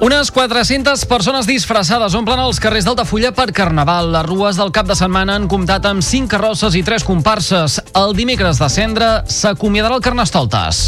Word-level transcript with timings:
Unes 0.00 0.30
400 0.30 1.06
persones 1.10 1.46
disfressades 1.48 2.14
omplen 2.14 2.38
els 2.38 2.60
carrers 2.62 2.86
d'Altafulla 2.86 3.32
per 3.34 3.48
Carnaval. 3.50 4.12
Les 4.14 4.26
rues 4.28 4.54
del 4.60 4.70
cap 4.70 4.86
de 4.86 4.94
setmana 4.94 5.34
han 5.34 5.48
comptat 5.50 5.88
amb 5.90 6.04
5 6.06 6.30
carrosses 6.30 6.76
i 6.78 6.84
3 6.86 7.02
comparses. 7.02 7.80
El 7.98 8.14
dimecres 8.14 8.60
de 8.62 8.68
cendre 8.70 9.08
s'acomiadarà 9.26 9.98
el 9.98 10.04
Carnestoltes. 10.04 10.84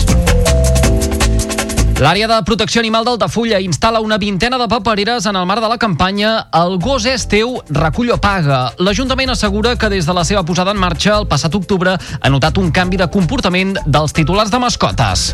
L'àrea 2.00 2.30
de 2.30 2.38
protecció 2.46 2.80
animal 2.80 3.04
d'Altafulla 3.04 3.58
instal·la 3.60 3.98
una 4.00 4.16
vintena 4.16 4.62
de 4.62 4.70
papereres 4.70 5.26
en 5.26 5.36
el 5.36 5.44
marc 5.44 5.60
de 5.60 5.68
la 5.68 5.76
campanya 5.76 6.46
El 6.54 6.78
gos 6.78 7.04
és 7.04 7.26
teu, 7.28 7.58
recull 7.76 8.14
o 8.14 8.20
paga. 8.22 8.62
L'Ajuntament 8.78 9.34
assegura 9.34 9.74
que 9.74 9.90
des 9.90 10.06
de 10.06 10.14
la 10.14 10.24
seva 10.24 10.46
posada 10.46 10.70
en 10.70 10.78
marxa 10.78 11.18
el 11.18 11.26
passat 11.26 11.58
octubre 11.58 11.98
ha 11.98 12.30
notat 12.30 12.62
un 12.62 12.70
canvi 12.70 13.02
de 13.02 13.10
comportament 13.10 13.74
dels 13.84 14.14
titulars 14.14 14.54
de 14.54 14.62
mascotes. 14.62 15.32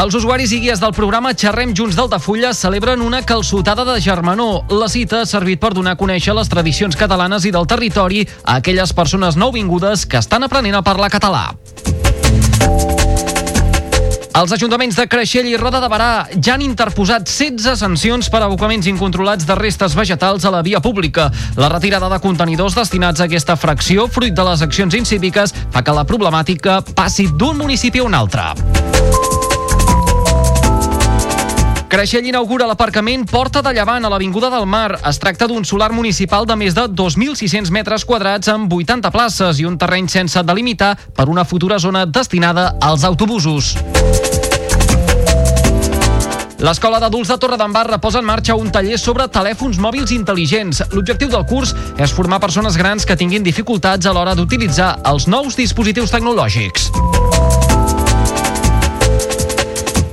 Els 0.00 0.14
usuaris 0.16 0.48
i 0.56 0.62
guies 0.62 0.80
del 0.80 0.94
programa 0.96 1.34
Xerrem 1.36 1.74
Junts 1.76 1.92
d'Altafulla 1.98 2.54
celebren 2.56 3.02
una 3.04 3.20
calçotada 3.20 3.84
de 3.84 3.98
germanor. 4.00 4.62
La 4.72 4.86
cita 4.88 5.18
ha 5.20 5.26
servit 5.28 5.60
per 5.60 5.74
donar 5.76 5.92
a 5.92 5.98
conèixer 6.00 6.32
les 6.32 6.48
tradicions 6.48 6.96
catalanes 6.96 7.44
i 7.44 7.52
del 7.52 7.66
territori 7.68 8.22
a 8.24 8.54
aquelles 8.62 8.94
persones 8.96 9.36
nouvingudes 9.36 10.06
que 10.08 10.16
estan 10.16 10.46
aprenent 10.46 10.78
a 10.78 10.80
parlar 10.80 11.10
català. 11.12 11.50
Els 14.40 14.54
ajuntaments 14.56 14.96
de 14.96 15.04
Creixell 15.10 15.50
i 15.50 15.58
Roda 15.60 15.82
de 15.84 15.90
Barà 15.92 16.08
ja 16.32 16.54
han 16.54 16.64
interposat 16.64 17.28
16 17.28 17.82
sancions 17.84 18.32
per 18.32 18.40
abocaments 18.46 18.88
incontrolats 18.88 19.44
de 19.44 19.58
restes 19.58 19.92
vegetals 19.98 20.48
a 20.48 20.54
la 20.54 20.62
via 20.64 20.80
pública. 20.80 21.28
La 21.60 21.68
retirada 21.68 22.08
de 22.08 22.22
contenidors 22.24 22.78
destinats 22.78 23.20
a 23.20 23.28
aquesta 23.28 23.58
fracció, 23.60 24.08
fruit 24.08 24.32
de 24.32 24.48
les 24.48 24.64
accions 24.64 24.96
incíviques, 24.96 25.52
fa 25.74 25.84
que 25.84 25.92
la 25.92 26.08
problemàtica 26.08 26.80
passi 26.94 27.28
d'un 27.28 27.60
municipi 27.60 28.00
a 28.00 28.08
un 28.08 28.16
altre. 28.16 28.48
Creixell 31.90 32.28
inaugura 32.30 32.68
l'aparcament 32.70 33.24
Porta 33.26 33.64
de 33.66 33.72
Llevant 33.74 34.04
a 34.06 34.10
l'Avinguda 34.12 34.46
del 34.52 34.62
Mar. 34.62 35.00
Es 35.10 35.18
tracta 35.18 35.48
d'un 35.50 35.64
solar 35.66 35.88
municipal 35.90 36.46
de 36.46 36.54
més 36.54 36.76
de 36.76 36.84
2.600 36.86 37.72
metres 37.74 38.04
quadrats 38.06 38.46
amb 38.52 38.70
80 38.70 39.10
places 39.10 39.58
i 39.58 39.66
un 39.66 39.74
terreny 39.74 40.06
sense 40.06 40.38
delimitar 40.46 40.92
per 41.16 41.26
una 41.26 41.42
futura 41.44 41.80
zona 41.82 42.04
destinada 42.06 42.76
als 42.80 43.02
autobusos. 43.02 43.72
L'Escola 46.62 47.00
d'Adults 47.02 47.32
de 47.32 47.38
Torredembarra 47.42 47.98
posa 47.98 48.22
en 48.22 48.28
marxa 48.28 48.54
un 48.54 48.70
taller 48.70 48.98
sobre 49.00 49.26
telèfons 49.26 49.82
mòbils 49.82 50.14
intel·ligents. 50.14 50.84
L'objectiu 50.94 51.32
del 51.32 51.48
curs 51.50 51.74
és 51.98 52.14
formar 52.14 52.38
persones 52.38 52.78
grans 52.78 53.02
que 53.08 53.18
tinguin 53.18 53.42
dificultats 53.42 54.06
a 54.06 54.14
l'hora 54.14 54.38
d'utilitzar 54.38 55.00
els 55.10 55.26
nous 55.26 55.58
dispositius 55.58 56.14
tecnològics. 56.14 56.92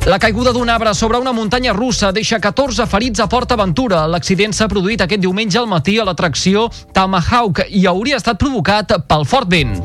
La 0.08 0.20
caiguda 0.20 0.54
d'un 0.56 0.70
arbre 0.70 0.94
sobre 0.96 1.18
una 1.20 1.34
muntanya 1.34 1.74
russa 1.74 2.14
deixa 2.16 2.40
14 2.40 2.86
ferits 2.88 3.20
a 3.20 3.26
Port 3.28 3.52
Aventura. 3.52 4.06
L'accident 4.08 4.54
s'ha 4.56 4.70
produït 4.72 5.02
aquest 5.04 5.20
diumenge 5.20 5.60
al 5.60 5.68
matí 5.68 5.98
a 6.00 6.06
l'atracció 6.08 6.70
Tomahawk 6.96 7.66
i 7.68 7.84
hauria 7.92 8.16
estat 8.16 8.40
provocat 8.40 8.94
pel 9.04 9.26
fort 9.28 9.52
vent. 9.52 9.76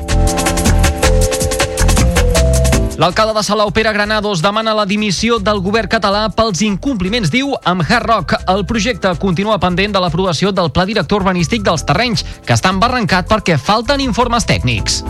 L'alcalde 3.03 3.35
de 3.35 3.43
Salau, 3.43 3.73
Pere 3.75 3.91
Granados, 3.91 4.45
demana 4.47 4.77
la 4.79 4.87
dimissió 4.87 5.41
del 5.43 5.59
govern 5.59 5.91
català 5.91 6.29
pels 6.31 6.63
incompliments, 6.63 7.33
diu, 7.35 7.57
amb 7.65 7.83
Hard 7.83 8.07
Rock. 8.07 8.37
El 8.47 8.63
projecte 8.63 9.11
continua 9.19 9.59
pendent 9.59 9.97
de 9.97 10.05
l'aprovació 10.05 10.53
del 10.55 10.71
pla 10.71 10.87
director 10.87 11.25
urbanístic 11.25 11.67
dels 11.67 11.83
terrenys, 11.83 12.23
que 12.47 12.55
està 12.55 12.71
embarrancat 12.71 13.27
perquè 13.27 13.59
falten 13.59 14.07
informes 14.07 14.47
tècnics. 14.47 15.03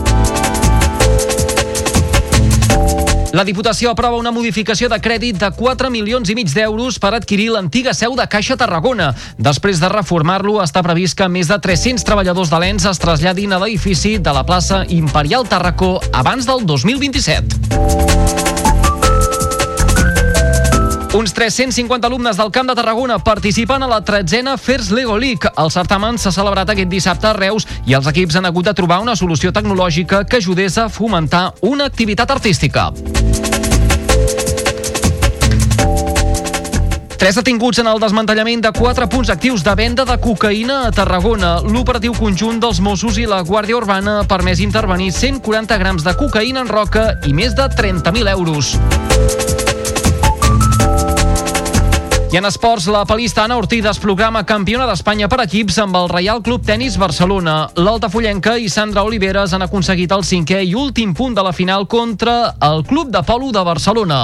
La 3.33 3.41
Diputació 3.41 3.89
aprova 3.89 4.19
una 4.21 4.29
modificació 4.29 4.85
de 4.91 4.99
crèdit 5.01 5.39
de 5.41 5.47
4 5.57 5.89
milions 5.89 6.29
i 6.29 6.35
mig 6.37 6.51
d'euros 6.53 6.99
per 7.01 7.15
adquirir 7.17 7.47
l'antiga 7.55 7.95
seu 7.97 8.13
de 8.13 8.27
Caixa 8.29 8.53
Tarragona. 8.61 9.07
Després 9.41 9.81
de 9.81 9.89
reformar-lo, 9.89 10.59
està 10.61 10.85
previst 10.85 11.17
que 11.17 11.25
més 11.33 11.49
de 11.49 11.57
300 11.57 12.05
treballadors 12.05 12.53
de 12.53 12.61
l'ENS 12.61 12.85
es 12.93 13.01
traslladin 13.01 13.57
a 13.57 13.61
l'edifici 13.63 14.19
de 14.21 14.37
la 14.37 14.45
plaça 14.45 14.83
Imperial 14.85 15.49
Tarracó 15.49 15.95
abans 16.13 16.45
del 16.45 16.61
2027. 16.69 18.82
Uns 21.13 21.31
350 21.31 22.07
alumnes 22.07 22.37
del 22.37 22.49
Camp 22.49 22.67
de 22.67 22.73
Tarragona 22.73 23.19
participen 23.19 23.83
a 23.83 23.87
la 23.87 23.99
tretzena 24.01 24.57
Fers 24.57 24.89
Lego 24.89 25.15
League. 25.15 25.47
El 25.61 25.69
certamen 25.69 26.17
s'ha 26.17 26.31
celebrat 26.33 26.71
aquest 26.73 26.89
dissabte 26.89 27.27
a 27.29 27.33
Reus 27.37 27.67
i 27.85 27.93
els 27.93 28.07
equips 28.09 28.39
han 28.39 28.47
hagut 28.49 28.65
de 28.65 28.73
trobar 28.73 28.97
una 29.03 29.13
solució 29.15 29.51
tecnològica 29.53 30.23
que 30.25 30.39
ajudés 30.41 30.79
a 30.81 30.87
fomentar 30.89 31.53
una 31.61 31.85
activitat 31.85 32.31
artística. 32.33 32.87
Tres 37.21 37.37
detinguts 37.37 37.77
en 37.79 37.87
el 37.87 38.01
desmantellament 38.01 38.65
de 38.65 38.71
quatre 38.73 39.05
punts 39.07 39.29
actius 39.29 39.61
de 39.63 39.75
venda 39.77 40.03
de 40.09 40.17
cocaïna 40.17 40.87
a 40.87 40.91
Tarragona. 40.91 41.59
L'operatiu 41.61 42.17
conjunt 42.17 42.57
dels 42.59 42.81
Mossos 42.81 43.21
i 43.21 43.27
la 43.29 43.43
Guàrdia 43.45 43.77
Urbana 43.77 44.23
ha 44.23 44.25
permès 44.25 44.65
intervenir 44.65 45.13
140 45.13 45.77
grams 45.77 46.03
de 46.03 46.17
cocaïna 46.17 46.65
en 46.65 46.73
roca 46.73 47.11
i 47.29 47.37
més 47.37 47.53
de 47.53 47.69
30.000 47.69 48.33
euros. 48.33 48.73
I 52.33 52.37
en 52.37 52.47
esports, 52.49 52.87
la 52.89 53.03
palista 53.05 53.43
Ana 53.43 53.59
Ortiz 53.61 53.85
es 53.85 53.99
programa 54.01 54.41
campiona 54.49 54.87
d'Espanya 54.89 55.27
per 55.29 55.37
equips 55.43 55.75
amb 55.83 55.99
el 55.99 56.07
Reial 56.09 56.41
Club 56.41 56.63
Tenis 56.65 56.95
Barcelona. 56.97 57.67
L'Altafollenca 57.77 58.55
i 58.57 58.71
Sandra 58.73 59.03
Oliveres 59.05 59.53
han 59.53 59.61
aconseguit 59.61 60.17
el 60.17 60.25
cinquè 60.25 60.63
i 60.65 60.73
últim 60.73 61.13
punt 61.13 61.37
de 61.37 61.45
la 61.45 61.53
final 61.53 61.85
contra 61.85 62.55
el 62.71 62.81
Club 62.89 63.13
de 63.13 63.21
Polo 63.21 63.53
de 63.53 63.63
Barcelona. 63.69 64.23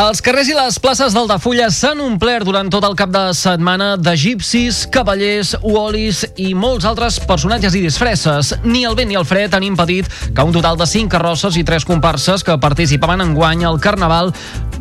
Els 0.00 0.22
carrers 0.24 0.48
i 0.48 0.54
les 0.56 0.78
places 0.80 1.12
d'Altafulla 1.12 1.66
s'han 1.68 1.98
omplert 2.00 2.46
durant 2.48 2.70
tot 2.72 2.86
el 2.86 2.94
cap 2.96 3.10
de 3.12 3.24
setmana 3.36 3.90
d'egipcis, 4.00 4.86
cavallers, 4.94 5.50
uolis 5.60 6.22
i 6.40 6.54
molts 6.56 6.86
altres 6.88 7.18
personatges 7.28 7.76
i 7.76 7.82
disfresses. 7.84 8.54
Ni 8.64 8.86
el 8.88 8.96
vent 8.96 9.12
ni 9.12 9.18
el 9.20 9.28
fred 9.28 9.52
han 9.52 9.66
impedit 9.66 10.08
que 10.32 10.46
un 10.46 10.56
total 10.56 10.80
de 10.80 10.88
5 10.88 11.12
carrosses 11.12 11.58
i 11.60 11.66
3 11.68 11.84
comparses 11.84 12.46
que 12.46 12.56
participaven 12.62 13.20
en 13.26 13.36
guany 13.36 13.66
al 13.68 13.76
Carnaval 13.76 14.32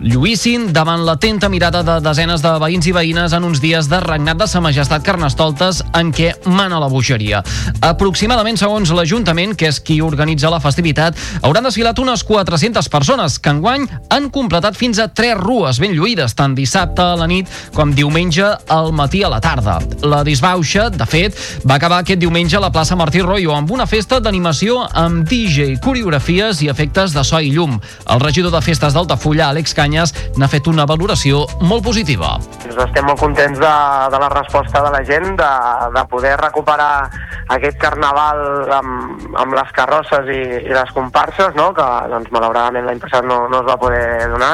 lluïssin 0.01 0.69
davant 0.71 1.01
l'atenta 1.03 1.49
mirada 1.51 1.81
de 1.83 1.97
desenes 2.03 2.41
de 2.43 2.51
veïns 2.61 2.87
i 2.87 2.93
veïnes 2.95 3.33
en 3.35 3.43
uns 3.43 3.59
dies 3.59 3.87
de 3.91 3.99
regnat 4.03 4.37
de 4.39 4.47
sa 4.47 4.61
majestat 4.63 5.03
Carnestoltes 5.03 5.81
en 5.97 6.13
què 6.15 6.31
mana 6.47 6.79
la 6.79 6.87
bogeria. 6.91 7.41
Aproximadament, 7.83 8.57
segons 8.59 8.93
l'Ajuntament, 8.95 9.55
que 9.59 9.67
és 9.69 9.79
qui 9.83 9.99
organitza 10.01 10.51
la 10.51 10.61
festivitat, 10.63 11.17
hauran 11.41 11.67
desfilat 11.67 11.99
unes 11.99 12.23
400 12.23 12.87
persones 12.91 13.39
que 13.39 13.51
enguany 13.51 13.87
han 14.13 14.29
completat 14.31 14.77
fins 14.79 15.01
a 15.03 15.09
tres 15.11 15.35
rues 15.39 15.81
ben 15.83 15.95
lluïdes, 15.95 16.35
tant 16.37 16.55
dissabte 16.55 17.03
a 17.03 17.17
la 17.19 17.27
nit 17.27 17.49
com 17.75 17.91
diumenge 17.95 18.47
al 18.71 18.93
matí 18.95 19.23
a 19.23 19.31
la 19.31 19.41
tarda. 19.43 19.79
La 20.07 20.23
disbauxa, 20.23 20.89
de 20.93 21.09
fet, 21.09 21.35
va 21.67 21.75
acabar 21.75 22.01
aquest 22.03 22.21
diumenge 22.23 22.57
a 22.57 22.63
la 22.63 22.71
plaça 22.71 22.97
Martí 22.99 23.21
Royo 23.25 23.53
amb 23.55 23.71
una 23.75 23.87
festa 23.89 24.21
d'animació 24.23 24.85
amb 24.93 25.27
DJ, 25.27 25.75
coreografies 25.83 26.63
i 26.63 26.71
efectes 26.71 27.13
de 27.15 27.23
so 27.27 27.39
i 27.39 27.51
llum. 27.51 27.77
El 28.09 28.23
regidor 28.23 28.55
de 28.55 28.63
festes 28.63 28.95
d'Altafulla, 28.95 29.49
Àlex 29.51 29.75
Canyes, 29.89 30.13
n'ha 30.37 30.47
fet 30.51 30.67
una 30.69 30.85
valoració 30.85 31.41
molt 31.65 31.81
positiva. 31.81 32.35
Estem 32.69 33.07
molt 33.07 33.17
contents 33.17 33.57
de, 33.57 33.73
de 34.13 34.19
la 34.21 34.29
resposta 34.35 34.83
de 34.85 34.91
la 34.93 35.01
gent, 35.07 35.31
de, 35.39 35.49
de 35.95 36.03
poder 36.11 36.35
recuperar 36.37 37.09
aquest 37.49 37.79
carnaval 37.81 38.69
amb, 38.75 39.25
amb 39.41 39.55
les 39.57 39.71
carrosses 39.73 40.29
i, 40.29 40.41
i 40.69 40.75
les 40.75 40.93
comparses, 40.93 41.57
no? 41.57 41.71
que 41.73 41.87
doncs, 42.11 42.29
malauradament 42.35 42.85
l'any 42.85 43.01
passat 43.01 43.25
no, 43.25 43.41
no 43.49 43.63
es 43.63 43.67
va 43.71 43.79
poder 43.81 44.29
donar, 44.29 44.51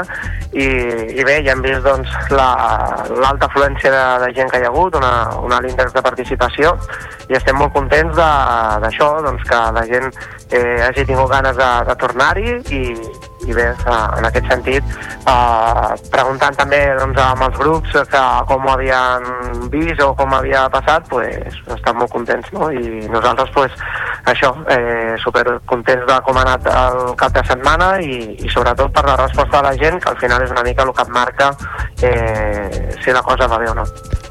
i, 0.55 0.69
i 1.19 1.27
bé, 1.27 1.41
ja 1.43 1.51
hem 1.51 1.65
vist 1.65 1.83
doncs, 1.83 2.15
l'alta 2.31 3.19
la, 3.19 3.49
afluència 3.49 3.91
de, 3.91 4.05
de 4.23 4.31
gent 4.39 4.53
que 4.53 4.63
hi 4.63 4.69
ha 4.69 4.71
hagut, 4.71 4.95
una, 4.95 5.11
un 5.43 5.51
alt 5.51 5.67
índex 5.67 5.91
de 5.91 6.05
participació, 6.05 6.71
i 7.27 7.35
estem 7.35 7.59
molt 7.59 7.75
contents 7.75 8.15
d'això, 8.15 9.11
doncs, 9.27 9.43
que 9.49 9.61
la 9.75 9.83
gent 9.91 10.07
eh, 10.55 10.79
hagi 10.87 11.03
tingut 11.03 11.33
ganes 11.35 11.59
de, 11.59 11.71
de 11.91 11.99
tornar-hi 11.99 12.59
i, 12.79 12.83
i 13.45 13.53
bé, 13.53 13.67
en 13.85 14.25
aquest 14.27 14.47
sentit, 14.49 14.95
eh, 15.29 15.91
preguntant 16.11 16.57
també 16.57 16.79
doncs, 16.99 17.19
amb 17.21 17.45
els 17.47 17.57
grups 17.61 17.95
que 18.11 18.23
com 18.49 18.65
ho 18.65 18.73
havien 18.73 19.69
vist 19.73 20.01
o 20.01 20.11
com 20.17 20.33
havia 20.33 20.65
passat, 20.73 21.07
pues, 21.09 21.59
estan 21.77 21.97
molt 21.99 22.11
contents, 22.11 22.51
no? 22.53 22.71
I 22.71 23.05
nosaltres, 23.11 23.51
pues, 23.53 23.71
això, 24.25 24.51
eh, 24.73 25.15
super 25.23 25.45
contents 25.65 26.05
de 26.07 26.19
com 26.25 26.37
ha 26.37 26.45
anat 26.47 26.69
el 26.73 27.15
cap 27.15 27.33
de 27.33 27.45
setmana 27.45 27.95
i, 28.01 28.35
i 28.41 28.49
sobretot 28.49 28.93
per 28.93 29.05
la 29.05 29.17
resposta 29.21 29.61
de 29.61 29.69
la 29.69 29.75
gent, 29.77 30.01
que 30.01 30.09
al 30.09 30.17
final 30.17 30.43
és 30.43 30.51
una 30.51 30.63
mica 30.63 30.83
el 30.83 30.93
que 30.93 31.05
et 31.05 31.09
marca 31.09 31.51
eh, 32.01 32.95
si 33.03 33.11
la 33.11 33.21
cosa 33.21 33.47
va 33.47 33.57
bé 33.61 33.69
o 33.69 33.75
no. 33.75 33.85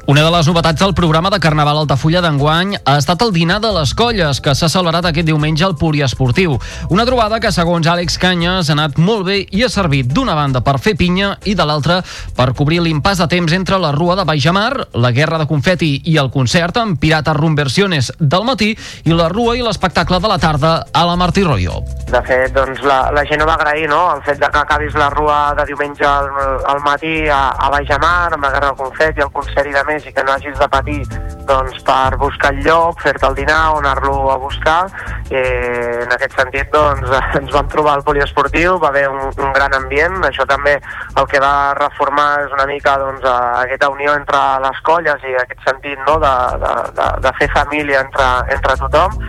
Una 0.07 0.21
de 0.21 0.29
les 0.29 0.45
novetats 0.45 0.77
del 0.77 0.93
programa 0.93 1.31
de 1.33 1.39
Carnaval 1.41 1.79
Altafulla 1.79 2.19
d'enguany 2.21 2.75
ha 2.77 2.93
estat 2.99 3.23
el 3.25 3.31
dinar 3.33 3.55
de 3.63 3.71
les 3.73 3.95
colles, 3.97 4.37
que 4.37 4.53
s'ha 4.53 4.67
celebrat 4.69 5.07
aquest 5.09 5.25
diumenge 5.25 5.63
al 5.65 5.73
Poliesportiu. 5.81 6.59
Una 6.93 7.07
trobada 7.09 7.39
que, 7.41 7.49
segons 7.49 7.87
Àlex 7.89 8.19
Canyes, 8.21 8.69
ha 8.69 8.75
anat 8.75 8.99
molt 9.01 9.25
bé 9.25 9.39
i 9.49 9.63
ha 9.65 9.69
servit 9.73 10.11
d'una 10.13 10.35
banda 10.37 10.61
per 10.61 10.75
fer 10.77 10.93
pinya 10.99 11.31
i 11.49 11.55
de 11.57 11.65
l'altra 11.65 12.03
per 12.37 12.51
cobrir 12.53 12.83
l'impàs 12.85 13.23
de 13.23 13.27
temps 13.31 13.55
entre 13.57 13.79
la 13.81 13.89
Rua 13.95 14.19
de 14.19 14.27
Baixamar, 14.29 14.91
la 14.93 15.11
Guerra 15.15 15.39
de 15.41 15.47
Confeti 15.49 15.89
i 16.05 16.19
el 16.21 16.29
concert 16.29 16.77
amb 16.77 17.01
Pirata 17.01 17.33
Rumversiones 17.33 18.11
del 18.19 18.45
matí 18.45 18.75
i 19.09 19.17
la 19.17 19.31
Rua 19.33 19.57
i 19.57 19.65
l'espectacle 19.65 20.21
de 20.21 20.29
la 20.29 20.37
tarda 20.37 20.75
a 20.93 21.05
la 21.09 21.17
Martí 21.17 21.41
Royo. 21.41 21.81
De 22.13 22.21
fet, 22.29 22.53
doncs, 22.53 22.85
la, 22.85 23.09
la 23.09 23.25
gent 23.25 23.41
ho 23.41 23.49
va 23.49 23.57
agrair, 23.57 23.89
no?, 23.89 24.03
el 24.13 24.21
fet 24.21 24.37
de 24.37 24.53
que 24.53 24.61
acabis 24.61 24.93
la 24.93 25.09
Rua 25.09 25.55
de 25.57 25.65
diumenge 25.65 26.05
al, 26.05 26.29
al 26.61 26.85
matí 26.85 27.25
a, 27.25 27.41
a 27.57 27.73
Baixamar, 27.73 28.37
amb 28.37 28.45
la 28.45 28.53
Guerra 28.53 28.69
de 28.75 28.81
Confeti, 28.85 29.25
el 29.25 29.33
concert 29.33 29.65
i 29.65 29.73
de 29.73 29.81
més, 29.89 29.94
i 30.03 30.11
que 30.11 30.23
no 30.27 30.33
hagis 30.35 30.57
de 30.59 30.67
patir 30.67 30.99
doncs, 31.47 31.79
per 31.87 32.17
buscar 32.19 32.51
el 32.53 32.63
lloc, 32.65 32.99
fer-te 33.05 33.27
el 33.29 33.37
dinar 33.37 33.61
o 33.73 33.79
anar-lo 33.79 34.31
a 34.33 34.37
buscar. 34.41 34.89
Eh, 35.29 36.03
en 36.03 36.11
aquest 36.11 36.35
sentit, 36.35 36.67
doncs, 36.73 37.07
ens 37.39 37.53
vam 37.55 37.69
trobar 37.71 37.95
al 37.95 38.03
poliesportiu, 38.03 38.75
va 38.81 38.91
haver 38.91 39.07
un, 39.09 39.21
un 39.31 39.53
gran 39.55 39.73
ambient, 39.77 40.19
això 40.27 40.45
també 40.49 40.75
el 40.75 41.29
que 41.31 41.41
va 41.43 41.73
reformar 41.79 42.29
és 42.45 42.55
una 42.57 42.67
mica 42.69 42.97
doncs, 42.99 43.23
aquesta 43.63 43.91
unió 43.93 44.15
entre 44.19 44.41
les 44.65 44.81
colles 44.89 45.23
i 45.23 45.37
aquest 45.45 45.63
sentit 45.67 46.01
no, 46.07 46.19
de, 46.19 46.35
de, 46.65 46.73
de, 46.99 47.09
de 47.25 47.35
fer 47.39 47.49
família 47.55 48.03
entre, 48.03 48.31
entre 48.57 48.79
tothom 48.83 49.19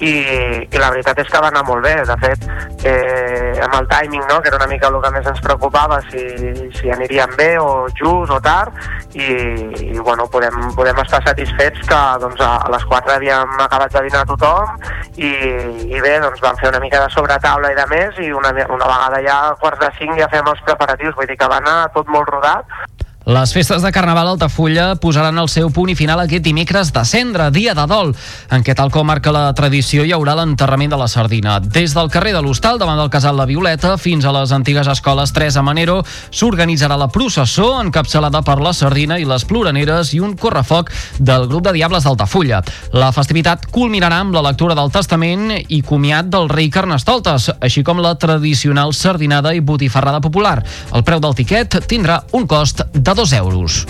i, 0.00 0.14
i 0.66 0.80
la 0.80 0.90
veritat 0.90 1.20
és 1.22 1.30
que 1.30 1.40
va 1.42 1.50
anar 1.52 1.64
molt 1.68 1.84
bé, 1.84 1.94
de 2.06 2.16
fet, 2.22 2.46
eh, 2.88 3.54
amb 3.62 3.76
el 3.78 3.88
timing, 3.90 4.24
no, 4.30 4.40
que 4.42 4.50
era 4.50 4.58
una 4.58 4.70
mica 4.70 4.90
el 4.90 4.98
que 5.02 5.12
més 5.14 5.28
ens 5.30 5.42
preocupava, 5.44 6.00
si, 6.10 6.24
si 6.74 6.90
aniríem 6.90 7.36
bé 7.38 7.52
o 7.60 7.86
just 7.94 8.32
o 8.34 8.40
tard, 8.42 8.74
i, 9.14 9.28
i 9.94 9.98
bueno, 9.98 10.26
podem, 10.30 10.56
podem 10.74 10.98
estar 11.04 11.22
satisfets 11.26 11.86
que 11.88 12.00
doncs, 12.22 12.42
a, 12.42 12.56
a 12.66 12.72
les 12.74 12.84
4 12.90 13.14
havíem 13.14 13.54
acabat 13.62 13.94
de 13.94 14.04
dinar 14.08 14.24
tothom 14.26 14.74
i, 15.14 15.30
i 15.86 16.02
bé, 16.02 16.18
doncs 16.24 16.42
vam 16.42 16.58
fer 16.58 16.72
una 16.72 16.82
mica 16.82 17.02
de 17.04 17.12
sobretaula 17.14 17.70
i 17.70 17.78
de 17.78 17.86
més 17.92 18.18
i 18.24 18.32
una, 18.34 18.50
una 18.50 18.90
vegada 18.90 19.22
ja 19.26 19.38
a 19.50 19.56
quarts 19.62 19.82
de 19.84 19.92
5 20.00 20.18
ja 20.18 20.30
fem 20.32 20.50
els 20.50 20.62
preparatius, 20.66 21.14
vull 21.14 21.30
dir 21.30 21.38
que 21.38 21.50
va 21.50 21.62
anar 21.62 21.78
tot 21.94 22.10
molt 22.10 22.30
rodat 22.34 22.66
les 23.24 23.54
festes 23.56 23.80
de 23.80 23.90
Carnaval 23.90 24.28
Altafulla 24.28 24.96
posaran 25.00 25.38
el 25.40 25.48
seu 25.48 25.70
punt 25.72 25.88
i 25.88 25.94
final 25.96 26.20
aquest 26.20 26.42
dimecres 26.44 26.90
de 26.92 27.04
cendre, 27.08 27.46
dia 27.54 27.72
de 27.72 27.86
dol, 27.88 28.10
en 28.52 28.60
què 28.60 28.74
tal 28.76 28.90
com 28.92 29.06
marca 29.08 29.32
la 29.32 29.46
tradició 29.56 30.02
hi 30.04 30.12
haurà 30.12 30.34
l'enterrament 30.36 30.92
de 30.92 30.98
la 31.00 31.06
sardina. 31.08 31.54
Des 31.58 31.94
del 31.96 32.10
carrer 32.12 32.34
de 32.36 32.42
l'Hostal, 32.44 32.76
davant 32.76 33.00
del 33.00 33.08
casal 33.08 33.38
La 33.40 33.46
Violeta, 33.48 33.94
fins 33.96 34.26
a 34.28 34.32
les 34.36 34.52
antigues 34.52 34.90
escoles 34.92 35.32
3 35.32 35.56
a 35.56 35.62
Manero, 35.64 36.02
s'organitzarà 36.04 36.98
la 37.00 37.08
processó 37.08 37.70
encapçalada 37.80 38.42
per 38.44 38.58
la 38.60 38.74
sardina 38.76 39.16
i 39.16 39.24
les 39.24 39.48
ploraneres 39.48 40.12
i 40.12 40.20
un 40.20 40.36
correfoc 40.36 40.92
del 41.16 41.48
grup 41.48 41.64
de 41.64 41.72
Diables 41.78 42.04
d'Altafulla. 42.04 42.60
La 42.92 43.08
festivitat 43.16 43.64
culminarà 43.72 44.20
amb 44.20 44.36
la 44.36 44.44
lectura 44.50 44.76
del 44.76 44.92
testament 44.92 45.48
i 45.68 45.80
comiat 45.80 46.28
del 46.28 46.50
rei 46.52 46.68
Carnestoltes, 46.68 47.48
així 47.56 47.80
com 47.88 48.04
la 48.04 48.12
tradicional 48.20 48.92
sardinada 48.92 49.56
i 49.56 49.64
botifarrada 49.64 50.20
popular. 50.20 50.58
El 50.92 51.08
preu 51.08 51.24
del 51.24 51.40
tiquet 51.40 51.80
tindrà 51.88 52.20
un 52.36 52.44
cost 52.44 52.84
de 52.92 53.13
2 53.14 53.32
euros. 53.32 53.86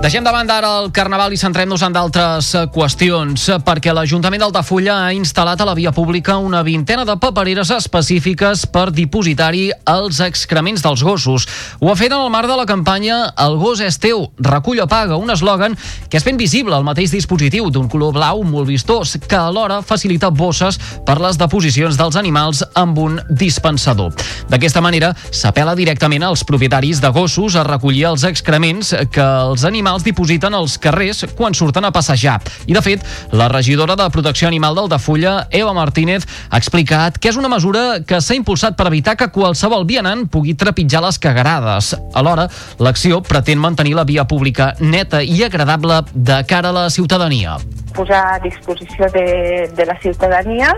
Deixem 0.00 0.24
de 0.24 0.32
banda 0.32 0.54
ara 0.56 0.68
el 0.80 0.86
Carnaval 0.96 1.34
i 1.34 1.36
centrem-nos 1.36 1.82
en 1.84 1.92
d'altres 1.92 2.46
eh, 2.56 2.62
qüestions, 2.72 3.42
eh, 3.52 3.58
perquè 3.60 3.92
l'Ajuntament 3.92 4.40
d'Altafulla 4.40 4.94
ha 5.04 5.10
instal·lat 5.12 5.60
a 5.60 5.66
la 5.68 5.74
via 5.76 5.90
pública 5.92 6.38
una 6.40 6.62
vintena 6.64 7.04
de 7.04 7.18
papereres 7.20 7.68
específiques 7.74 8.62
per 8.72 8.86
dipositar-hi 8.96 9.66
els 9.92 10.22
excrements 10.24 10.80
dels 10.80 11.04
gossos. 11.04 11.44
Ho 11.84 11.90
ha 11.92 11.96
fet 12.00 12.14
en 12.14 12.16
el 12.16 12.32
marc 12.32 12.48
de 12.48 12.56
la 12.56 12.64
campanya 12.64 13.18
El 13.44 13.58
gos 13.60 13.82
és 13.84 14.00
teu, 14.00 14.24
recull 14.40 14.80
o 14.80 14.86
paga, 14.88 15.18
un 15.20 15.34
eslògan 15.34 15.76
que 16.08 16.16
és 16.16 16.24
ben 16.24 16.40
visible 16.40 16.72
al 16.72 16.88
mateix 16.88 17.12
dispositiu 17.12 17.68
d'un 17.68 17.92
color 17.92 18.16
blau 18.16 18.40
molt 18.40 18.72
vistós, 18.72 19.18
que 19.20 19.36
alhora 19.36 19.82
facilita 19.84 20.32
bosses 20.32 20.80
per 21.04 21.18
les 21.20 21.36
deposicions 21.36 22.00
dels 22.00 22.16
animals 22.16 22.64
amb 22.72 22.96
un 23.04 23.20
dispensador. 23.28 24.16
D'aquesta 24.48 24.80
manera, 24.80 25.12
s'apela 25.28 25.76
directament 25.76 26.24
als 26.24 26.48
propietaris 26.48 27.04
de 27.04 27.12
gossos 27.12 27.52
a 27.52 27.68
recollir 27.68 28.08
els 28.14 28.24
excrements 28.24 28.96
que 29.12 29.28
els 29.44 29.68
animals 29.68 29.89
animals 29.90 30.06
dipositen 30.06 30.54
als 30.54 30.76
carrers 30.78 31.24
quan 31.34 31.54
surten 31.54 31.84
a 31.84 31.90
passejar. 31.90 32.38
I, 32.66 32.74
de 32.76 32.82
fet, 32.84 33.02
la 33.34 33.48
regidora 33.50 33.96
de 33.98 34.06
Protecció 34.14 34.46
Animal 34.46 34.76
d'Altafulla, 34.78 35.48
Eva 35.50 35.72
Martínez, 35.74 36.26
ha 36.50 36.60
explicat 36.60 37.18
que 37.18 37.32
és 37.32 37.38
una 37.40 37.50
mesura 37.50 38.04
que 38.06 38.20
s'ha 38.22 38.38
impulsat 38.38 38.78
per 38.78 38.86
evitar 38.86 39.16
que 39.18 39.32
qualsevol 39.34 39.88
vianant 39.88 40.28
pugui 40.30 40.54
trepitjar 40.54 41.02
les 41.02 41.18
cagarades. 41.18 41.96
Alhora, 42.14 42.46
l'acció 42.78 43.18
pretén 43.26 43.58
mantenir 43.58 43.96
la 43.98 44.06
via 44.06 44.28
pública 44.30 44.76
neta 44.78 45.24
i 45.26 45.42
agradable 45.42 46.04
de 46.14 46.42
cara 46.46 46.70
a 46.70 46.78
la 46.84 46.88
ciutadania 46.90 47.58
posar 47.90 48.34
a 48.34 48.38
disposició 48.38 49.06
de, 49.10 49.68
de 49.74 49.86
la 49.86 49.98
ciutadania 50.00 50.70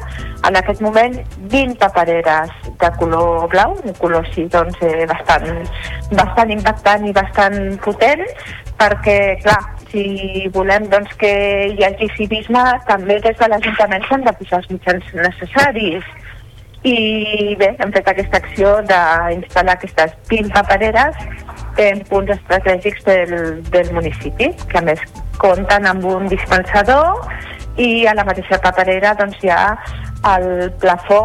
en 0.48 0.56
aquest 0.56 0.80
moment 0.80 1.18
20 1.52 1.76
papereres 1.78 2.50
de 2.80 2.90
color 2.98 3.48
blau, 3.52 3.76
un 3.84 3.94
color 4.00 4.24
així 4.24 4.46
doncs, 4.50 4.80
eh, 4.82 5.04
bastant, 5.10 5.46
bastant 6.10 6.50
impactant 6.56 7.06
i 7.06 7.12
bastant 7.12 7.58
potent 7.84 8.24
perquè, 9.02 9.42
clar, 9.42 9.62
si 9.90 10.48
volem 10.54 10.86
doncs, 10.88 11.10
que 11.18 11.32
hi 11.74 11.84
hagi 11.84 12.08
civisme, 12.16 12.62
també 12.86 13.18
des 13.20 13.36
de 13.36 13.48
l'Ajuntament 13.48 14.04
s'han 14.06 14.22
de 14.24 14.32
posar 14.38 14.60
els 14.60 14.70
mitjans 14.70 15.04
necessaris. 15.14 16.04
I 16.86 17.54
bé, 17.58 17.72
hem 17.78 17.92
fet 17.94 18.08
aquesta 18.08 18.38
acció 18.38 18.70
d'instal·lar 18.86 19.74
aquestes 19.74 20.14
20 20.30 20.54
papereres 20.54 21.18
en 21.78 22.02
punts 22.10 22.30
estratègics 22.34 23.04
del, 23.06 23.62
del 23.70 23.92
municipi, 23.94 24.50
que 24.70 24.78
a 24.78 24.86
més 24.86 25.02
compten 25.38 25.86
amb 25.86 26.04
un 26.06 26.28
dispensador 26.30 27.26
i 27.78 28.06
a 28.06 28.14
la 28.14 28.26
mateixa 28.26 28.60
paperera 28.62 29.14
doncs, 29.18 29.38
hi 29.42 29.50
ha 29.50 29.76
el 30.36 30.70
plafó 30.82 31.24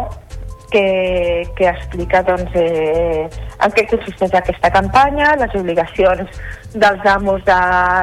que, 0.72 1.44
que 1.58 1.70
explica 1.70 2.24
doncs, 2.28 2.52
eh, 2.56 3.28
en 3.64 3.76
què 3.76 3.86
consisteix 3.90 4.36
aquesta 4.38 4.72
campanya, 4.74 5.36
les 5.42 5.56
obligacions 5.60 6.42
dels 6.74 7.08
amos 7.14 7.44
de 7.48 7.62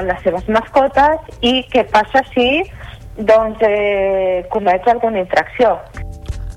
les 0.08 0.24
seves 0.24 0.48
mascotes 0.48 1.42
i 1.42 1.60
què 1.72 1.84
passa 1.92 2.24
si 2.32 2.48
doncs 3.18 3.62
eh, 3.68 4.44
comets 4.50 4.88
alguna 4.90 5.22
infracció. 5.22 5.76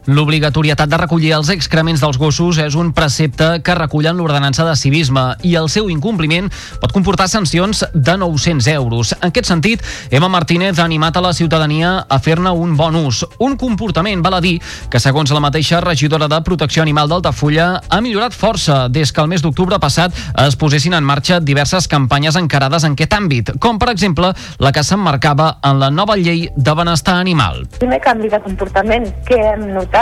L'obligatorietat 0.08 0.88
de 0.88 0.98
recollir 1.02 1.34
els 1.36 1.50
excrements 1.52 2.00
dels 2.00 2.16
gossos 2.16 2.56
és 2.64 2.76
un 2.80 2.94
precepte 2.96 3.48
que 3.60 3.74
recullen 3.76 4.16
l'ordenança 4.16 4.64
de 4.64 4.76
civisme 4.80 5.24
i 5.44 5.58
el 5.60 5.68
seu 5.68 5.90
incompliment 5.92 6.48
pot 6.80 6.94
comportar 6.96 7.26
sancions 7.28 7.84
de 7.92 8.16
900 8.16 8.70
euros. 8.72 9.12
En 9.18 9.28
aquest 9.28 9.50
sentit, 9.52 9.84
Emma 10.10 10.30
Martínez 10.32 10.80
ha 10.80 10.86
animat 10.86 11.18
a 11.20 11.24
la 11.26 11.34
ciutadania 11.36 12.06
a 12.08 12.20
fer-ne 12.24 12.54
un 12.56 12.78
bon 12.80 12.96
ús. 13.02 13.26
Un 13.44 13.58
comportament, 13.60 14.24
val 14.24 14.38
a 14.38 14.40
dir, 14.40 14.62
que 14.88 15.02
segons 15.04 15.34
la 15.36 15.44
mateixa 15.44 15.82
regidora 15.84 16.32
de 16.32 16.40
Protecció 16.40 16.86
Animal 16.86 17.12
d'Altafulla 17.12 17.68
ha 17.90 18.00
millorat 18.00 18.32
força 18.32 18.86
des 18.88 19.12
que 19.12 19.20
el 19.20 19.28
mes 19.28 19.44
d'octubre 19.44 19.76
passat 19.84 20.16
es 20.46 20.56
posessin 20.56 20.96
en 20.96 21.04
marxa 21.04 21.42
diverses 21.42 21.90
campanyes 21.92 22.40
encarades 22.40 22.88
en 22.88 22.96
aquest 22.96 23.18
àmbit, 23.20 23.52
com 23.60 23.76
per 23.76 23.92
exemple 23.92 24.32
la 24.64 24.72
que 24.72 24.88
s'emmarcava 24.88 25.58
en 25.68 25.84
la 25.84 25.92
nova 25.92 26.16
llei 26.16 26.48
de 26.56 26.80
benestar 26.80 27.20
animal. 27.20 27.66
El 27.68 27.84
primer 27.84 28.02
canvi 28.08 28.32
de 28.32 28.40
comportament 28.48 29.12
que 29.28 29.44
hem 29.52 29.68
notat 29.76 29.97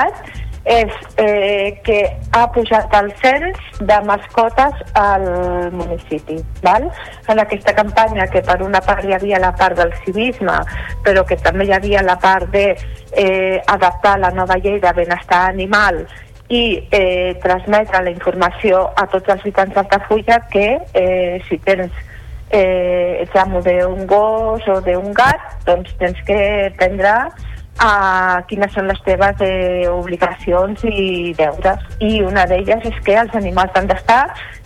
és 0.65 0.89
eh, 1.21 1.79
que 1.85 1.99
ha 2.33 2.47
pujat 2.49 2.93
el 2.97 3.11
cens 3.21 3.57
de 3.79 3.97
mascotes 4.07 4.81
al 4.97 5.25
municipi. 5.71 6.39
Val? 6.63 6.89
En 7.29 7.39
aquesta 7.39 7.75
campanya, 7.77 8.25
que 8.33 8.41
per 8.41 8.57
una 8.65 8.81
part 8.81 9.05
hi 9.05 9.13
havia 9.13 9.39
la 9.39 9.53
part 9.55 9.77
del 9.77 9.93
civisme, 10.01 10.57
però 11.05 11.23
que 11.29 11.37
també 11.37 11.69
hi 11.69 11.75
havia 11.77 12.01
la 12.01 12.17
part 12.17 12.49
de 12.49 12.71
eh, 13.13 13.61
la 13.61 14.31
nova 14.33 14.57
llei 14.57 14.79
de 14.79 14.93
benestar 14.93 15.49
animal 15.49 16.05
i 16.49 16.87
eh, 16.91 17.37
transmetre 17.41 18.03
la 18.03 18.09
informació 18.09 18.89
a 18.95 19.05
tots 19.07 19.29
els 19.29 19.41
habitants 19.41 19.73
d'Altafulla 19.73 20.39
que 20.51 20.77
eh, 20.93 21.41
si 21.47 21.57
tens 21.57 21.91
eh, 22.49 23.21
ets 23.21 23.35
amo 23.35 23.61
d'un 23.61 24.05
gos 24.05 24.67
o 24.67 24.79
d'un 24.81 25.13
gat, 25.13 25.57
doncs 25.65 25.93
tens 25.97 26.17
que 26.25 26.71
prendre 26.77 27.13
a 27.79 28.43
quines 28.49 28.71
són 28.73 28.87
les 28.87 29.01
teves 29.05 29.41
eh, 29.43 29.87
obligacions 29.91 30.85
i 30.87 31.33
deures. 31.37 31.81
I 31.99 32.21
una 32.23 32.45
d'elles 32.49 32.87
és 32.91 33.01
que 33.05 33.17
els 33.19 33.35
animals 33.35 33.75
han 33.75 33.89
d'estar 33.91 34.23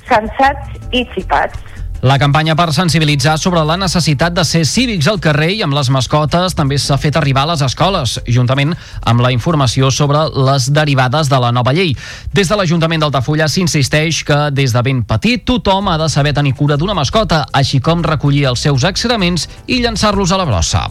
sensats 0.10 0.78
i 0.92 1.06
xipats. 1.16 1.70
La 2.00 2.16
campanya 2.16 2.54
per 2.56 2.72
sensibilitzar 2.72 3.34
sobre 3.38 3.60
la 3.68 3.76
necessitat 3.76 4.32
de 4.32 4.46
ser 4.48 4.62
cívics 4.64 5.10
al 5.12 5.18
carrer 5.20 5.50
i 5.58 5.64
amb 5.66 5.76
les 5.76 5.90
mascotes 5.92 6.56
també 6.56 6.78
s'ha 6.80 6.96
fet 6.96 7.18
arribar 7.20 7.44
a 7.44 7.50
les 7.52 7.64
escoles, 7.66 8.14
juntament 8.24 8.72
amb 9.04 9.20
la 9.20 9.34
informació 9.36 9.92
sobre 9.92 10.22
les 10.48 10.70
derivades 10.72 11.28
de 11.28 11.40
la 11.44 11.52
nova 11.52 11.74
llei. 11.76 11.92
Des 12.32 12.48
de 12.48 12.56
l'Ajuntament 12.56 13.04
d'Altafulla 13.04 13.50
s'insisteix 13.52 14.24
que 14.24 14.40
des 14.56 14.72
de 14.72 14.86
ben 14.86 15.04
petit 15.04 15.44
tothom 15.44 15.92
ha 15.92 15.98
de 16.00 16.08
saber 16.08 16.32
tenir 16.34 16.56
cura 16.56 16.80
d'una 16.80 16.96
mascota, 16.96 17.44
així 17.52 17.84
com 17.84 18.04
recollir 18.04 18.48
els 18.48 18.64
seus 18.64 18.88
excrements 18.88 19.50
i 19.68 19.84
llançar-los 19.84 20.32
a 20.32 20.40
la 20.40 20.48
brossa. 20.48 20.88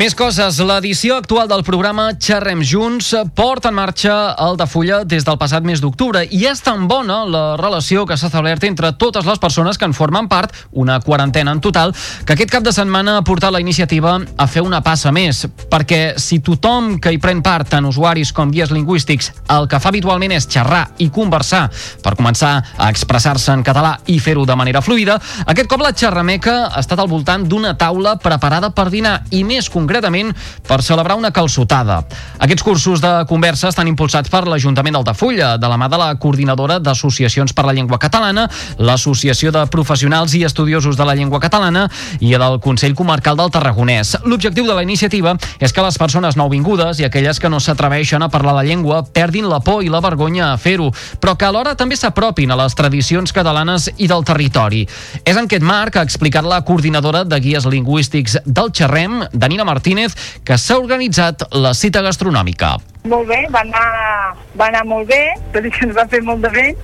Més 0.00 0.14
coses. 0.16 0.56
L'edició 0.64 1.18
actual 1.20 1.44
del 1.50 1.60
programa 1.60 2.06
Xerrem 2.16 2.62
Junts 2.64 3.10
porta 3.36 3.68
en 3.68 3.74
marxa 3.76 4.14
el 4.40 4.54
de 4.56 4.64
Fulla 4.64 5.02
des 5.04 5.26
del 5.26 5.36
passat 5.36 5.66
mes 5.66 5.82
d'octubre 5.82 6.22
i 6.24 6.46
és 6.48 6.62
tan 6.64 6.86
bona 6.88 7.18
la 7.28 7.42
relació 7.60 8.06
que 8.08 8.16
s'ha 8.16 8.30
establert 8.30 8.64
entre 8.64 8.94
totes 8.96 9.28
les 9.28 9.42
persones 9.42 9.76
que 9.76 9.84
en 9.84 9.92
formen 9.92 10.24
part, 10.30 10.54
una 10.72 10.96
quarantena 11.04 11.52
en 11.52 11.60
total, 11.60 11.92
que 12.24 12.32
aquest 12.32 12.48
cap 12.54 12.64
de 12.64 12.72
setmana 12.72 13.18
ha 13.18 13.24
portat 13.28 13.52
la 13.52 13.60
iniciativa 13.60 14.14
a 14.24 14.46
fer 14.48 14.62
una 14.64 14.80
passa 14.80 15.12
més, 15.12 15.42
perquè 15.68 16.14
si 16.16 16.40
tothom 16.40 16.94
que 16.96 17.12
hi 17.12 17.20
pren 17.20 17.44
part, 17.44 17.68
tant 17.68 17.84
usuaris 17.84 18.32
com 18.32 18.48
guies 18.48 18.72
lingüístics, 18.72 19.34
el 19.52 19.68
que 19.68 19.82
fa 19.84 19.92
habitualment 19.92 20.32
és 20.32 20.48
xerrar 20.48 20.94
i 20.96 21.10
conversar 21.12 21.66
per 22.00 22.14
començar 22.16 22.54
a 22.78 22.88
expressar-se 22.88 23.52
en 23.52 23.66
català 23.68 23.98
i 24.08 24.16
fer-ho 24.16 24.48
de 24.48 24.56
manera 24.56 24.80
fluida, 24.80 25.20
aquest 25.44 25.68
cop 25.68 25.84
la 25.84 25.92
xerrameca 25.92 26.56
ha 26.70 26.80
estat 26.80 27.04
al 27.04 27.12
voltant 27.12 27.44
d'una 27.44 27.76
taula 27.76 28.16
preparada 28.16 28.72
per 28.72 28.88
dinar 28.88 29.18
i 29.36 29.44
més 29.44 29.68
concretament 29.68 29.89
concretament 29.90 30.30
per 30.68 30.84
celebrar 30.86 31.16
una 31.18 31.32
calçotada. 31.34 32.04
Aquests 32.38 32.62
cursos 32.62 33.00
de 33.02 33.10
conversa 33.26 33.68
estan 33.72 33.88
impulsats 33.90 34.30
per 34.30 34.44
l'Ajuntament 34.46 34.94
d'Altafulla, 34.94 35.56
de 35.58 35.68
la 35.68 35.78
mà 35.80 35.88
de 35.90 35.98
la 35.98 36.12
coordinadora 36.14 36.78
d'Associacions 36.78 37.52
per 37.52 37.64
la 37.66 37.74
Llengua 37.74 37.98
Catalana, 37.98 38.46
l'Associació 38.78 39.50
de 39.50 39.64
Professionals 39.66 40.36
i 40.38 40.44
Estudiosos 40.46 40.96
de 40.96 41.04
la 41.04 41.16
Llengua 41.18 41.40
Catalana 41.42 41.88
i 42.20 42.30
del 42.30 42.60
Consell 42.62 42.94
Comarcal 42.94 43.36
del 43.36 43.50
Tarragonès. 43.50 44.14
L'objectiu 44.24 44.68
de 44.68 44.76
la 44.78 44.84
iniciativa 44.86 45.34
és 45.58 45.74
que 45.74 45.82
les 45.82 45.98
persones 45.98 46.38
nouvingudes 46.38 47.00
i 47.00 47.08
aquelles 47.08 47.40
que 47.42 47.50
no 47.50 47.58
s'atreveixen 47.58 48.22
a 48.22 48.30
parlar 48.30 48.54
la 48.54 48.64
llengua 48.64 49.02
perdin 49.02 49.48
la 49.50 49.58
por 49.58 49.82
i 49.82 49.90
la 49.90 50.00
vergonya 50.00 50.52
a 50.52 50.58
fer-ho, 50.58 50.92
però 51.18 51.34
que 51.34 51.48
alhora 51.48 51.74
també 51.74 51.98
s'apropin 51.98 52.54
a 52.54 52.60
les 52.62 52.78
tradicions 52.78 53.34
catalanes 53.34 53.90
i 53.98 54.06
del 54.06 54.22
territori. 54.24 54.86
És 55.24 55.34
en 55.34 55.50
aquest 55.50 55.66
marc 55.66 55.96
que 55.96 56.04
ha 56.04 56.06
explicat 56.06 56.46
la 56.46 56.62
coordinadora 56.62 57.24
de 57.24 57.40
guies 57.42 57.66
lingüístics 57.66 58.38
del 58.46 58.70
Xerrem, 58.70 59.24
Danina 59.32 59.64
Martí, 59.66 59.79
Martínez, 59.80 60.12
que 60.44 60.58
s'ha 60.60 60.76
organitzat 60.76 61.46
la 61.56 61.72
cita 61.72 62.02
gastronòmica. 62.04 62.74
Molt 63.08 63.30
bé, 63.30 63.46
va 63.48 63.62
anar, 63.64 64.36
va 64.60 64.66
anar 64.68 64.84
molt 64.84 65.08
bé, 65.08 65.22
tot 65.54 65.64
i 65.64 65.72
que 65.72 65.86
ens 65.86 65.96
va 65.96 66.04
fer 66.12 66.20
molt 66.26 66.44
de 66.44 66.50
vent, 66.52 66.82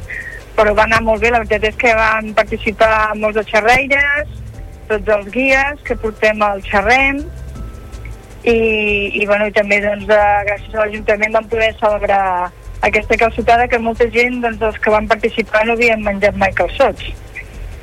però 0.56 0.72
va 0.72 0.86
anar 0.88 1.02
molt 1.04 1.20
bé, 1.20 1.28
la 1.34 1.42
veritat 1.42 1.66
és 1.68 1.76
que 1.76 1.92
van 1.98 2.32
participar 2.38 3.12
molts 3.20 3.36
de 3.36 3.44
xerreires, 3.50 4.32
tots 4.88 5.12
els 5.12 5.28
guies 5.34 5.82
que 5.84 5.98
portem 6.00 6.40
al 6.40 6.64
xerrem, 6.64 7.20
i, 8.46 8.56
i, 9.20 9.26
bueno, 9.26 9.50
i 9.50 9.52
també 9.52 9.82
doncs, 9.84 10.08
de, 10.08 10.22
gràcies 10.48 10.72
a 10.72 10.86
l'Ajuntament 10.86 11.36
vam 11.36 11.52
poder 11.52 11.72
celebrar 11.82 12.48
aquesta 12.86 13.20
calçotada 13.20 13.68
que 13.68 13.82
molta 13.82 14.08
gent, 14.16 14.40
doncs, 14.40 14.62
els 14.70 14.80
que 14.80 14.94
van 14.94 15.12
participar 15.12 15.66
no 15.66 15.76
havien 15.76 16.00
menjat 16.06 16.40
mai 16.40 16.54
calçots. 16.56 17.12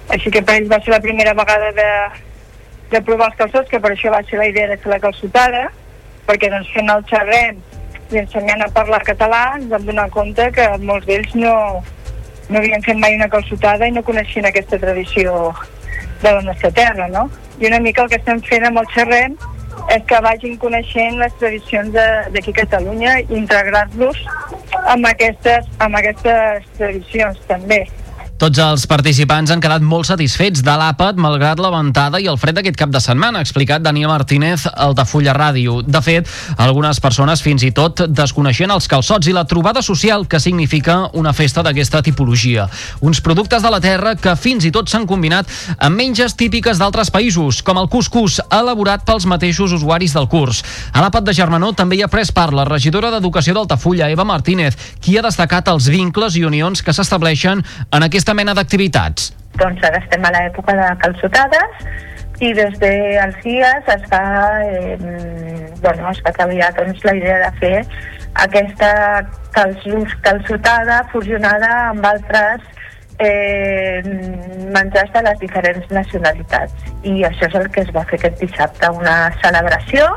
Així 0.10 0.34
que 0.34 0.42
per 0.42 0.58
ells 0.58 0.72
va 0.72 0.82
ser 0.82 0.96
la 0.96 1.04
primera 1.04 1.36
vegada 1.38 1.70
de, 1.78 1.90
de 2.94 3.02
provar 3.02 3.32
els 3.32 3.40
calçots, 3.40 3.70
que 3.72 3.82
per 3.82 3.94
això 3.94 4.12
va 4.14 4.22
ser 4.30 4.40
la 4.40 4.50
idea 4.52 4.70
de 4.70 4.78
fer 4.82 4.92
la 4.94 5.02
calçotada, 5.02 5.64
perquè 6.28 6.50
doncs 6.54 6.70
fent 6.76 6.92
el 6.94 7.06
xerrem 7.10 7.62
i 8.14 8.20
ensenyant 8.22 8.62
a 8.62 8.70
parlar 8.74 9.02
català 9.08 9.42
ens 9.58 9.70
vam 9.72 9.86
donar 9.88 10.10
compte 10.14 10.46
que 10.54 10.66
molts 10.84 11.08
d'ells 11.08 11.34
no, 11.40 11.54
no 12.50 12.60
havien 12.60 12.84
fet 12.86 13.00
mai 13.02 13.16
una 13.18 13.30
calçotada 13.32 13.88
i 13.90 13.96
no 13.96 14.06
coneixien 14.06 14.46
aquesta 14.46 14.80
tradició 14.80 15.54
de 16.22 16.32
la 16.32 16.44
nostra 16.46 16.72
terra, 16.72 17.08
no? 17.10 17.26
I 17.60 17.68
una 17.72 17.80
mica 17.80 18.04
el 18.04 18.12
que 18.12 18.22
estem 18.22 18.40
fent 18.46 18.68
amb 18.70 18.84
el 18.84 18.88
xerrem 18.94 19.36
és 19.92 20.06
que 20.08 20.22
vagin 20.24 20.56
coneixent 20.62 21.18
les 21.20 21.34
tradicions 21.42 21.98
d'aquí 22.36 22.54
a 22.54 22.60
Catalunya 22.62 23.18
i 23.24 23.26
integrar-los 23.40 24.22
amb 24.94 25.10
aquestes, 25.10 25.68
amb 25.84 25.98
aquestes 26.00 26.70
tradicions 26.78 27.42
també. 27.50 27.84
Tots 28.44 28.60
els 28.60 28.84
participants 28.92 29.54
han 29.54 29.62
quedat 29.64 29.80
molt 29.88 30.04
satisfets 30.04 30.60
de 30.68 30.74
l'àpat 30.76 31.16
malgrat 31.16 31.62
la 31.64 31.70
ventada 31.72 32.20
i 32.20 32.26
el 32.28 32.36
fred 32.36 32.58
d'aquest 32.58 32.76
cap 32.76 32.90
de 32.92 33.00
setmana, 33.00 33.40
ha 33.40 33.46
explicat 33.46 33.80
Daniel 33.80 34.10
Martínez 34.12 34.66
al 34.68 34.92
de 34.98 35.06
Fulla 35.08 35.32
Ràdio. 35.32 35.78
De 35.88 36.02
fet, 36.04 36.28
algunes 36.60 37.00
persones 37.00 37.40
fins 37.40 37.64
i 37.64 37.70
tot 37.72 38.02
desconeixien 38.12 38.74
els 38.76 38.90
calçots 38.92 39.30
i 39.32 39.36
la 39.38 39.46
trobada 39.48 39.80
social 39.80 40.26
que 40.28 40.42
significa 40.44 40.98
una 41.16 41.32
festa 41.32 41.64
d'aquesta 41.64 42.02
tipologia. 42.04 42.66
Uns 43.00 43.22
productes 43.24 43.64
de 43.64 43.72
la 43.72 43.80
terra 43.80 44.18
que 44.20 44.36
fins 44.36 44.68
i 44.68 44.74
tot 44.76 44.92
s'han 44.92 45.08
combinat 45.08 45.48
amb 45.78 45.96
menges 45.96 46.36
típiques 46.36 46.84
d'altres 46.84 47.14
països, 47.16 47.62
com 47.64 47.80
el 47.80 47.88
cuscús, 47.88 48.42
elaborat 48.52 49.08
pels 49.08 49.24
mateixos 49.24 49.72
usuaris 49.80 50.18
del 50.20 50.28
curs. 50.28 50.66
A 50.92 51.00
l'àpat 51.00 51.32
de 51.32 51.38
Germanó 51.40 51.72
també 51.72 51.96
hi 51.96 52.04
ha 52.04 52.12
pres 52.12 52.36
part 52.36 52.52
la 52.52 52.68
regidora 52.68 53.14
d'Educació 53.16 53.56
d'Altafulla, 53.56 54.12
Eva 54.12 54.28
Martínez, 54.28 54.76
qui 55.00 55.16
ha 55.16 55.24
destacat 55.24 55.72
els 55.72 55.88
vincles 55.88 56.36
i 56.36 56.44
unions 56.44 56.84
que 56.84 56.92
s'estableixen 56.92 57.64
en 57.64 58.10
aquest 58.12 58.33
aquesta 58.34 58.42
mena 58.42 58.54
d'activitats? 58.58 59.32
Doncs 59.62 59.84
ara 59.86 60.00
estem 60.02 60.26
a 60.26 60.32
l'època 60.34 60.74
de 60.74 60.88
calçotades 61.04 61.84
i 62.42 62.52
des 62.58 62.74
dels 62.82 63.36
dies 63.44 63.90
es 63.94 64.06
fa, 64.10 64.24
eh, 64.66 64.98
bueno, 65.82 66.10
es 66.10 66.22
va 66.26 66.34
treballar 66.34 66.72
doncs, 66.74 67.04
la 67.06 67.14
idea 67.14 67.38
de 67.44 67.52
fer 67.62 67.86
aquesta 68.42 68.90
calçotada 69.54 71.04
fusionada 71.12 71.70
amb 71.92 72.06
altres 72.10 72.66
eh, 73.20 74.02
menjars 74.74 75.14
de 75.14 75.22
les 75.30 75.40
diferents 75.40 75.94
nacionalitats 75.94 76.74
i 77.04 77.22
això 77.30 77.52
és 77.52 77.60
el 77.62 77.70
que 77.70 77.86
es 77.86 77.94
va 77.94 78.06
fer 78.10 78.18
aquest 78.18 78.42
dissabte 78.42 78.90
una 78.98 79.30
celebració 79.44 80.10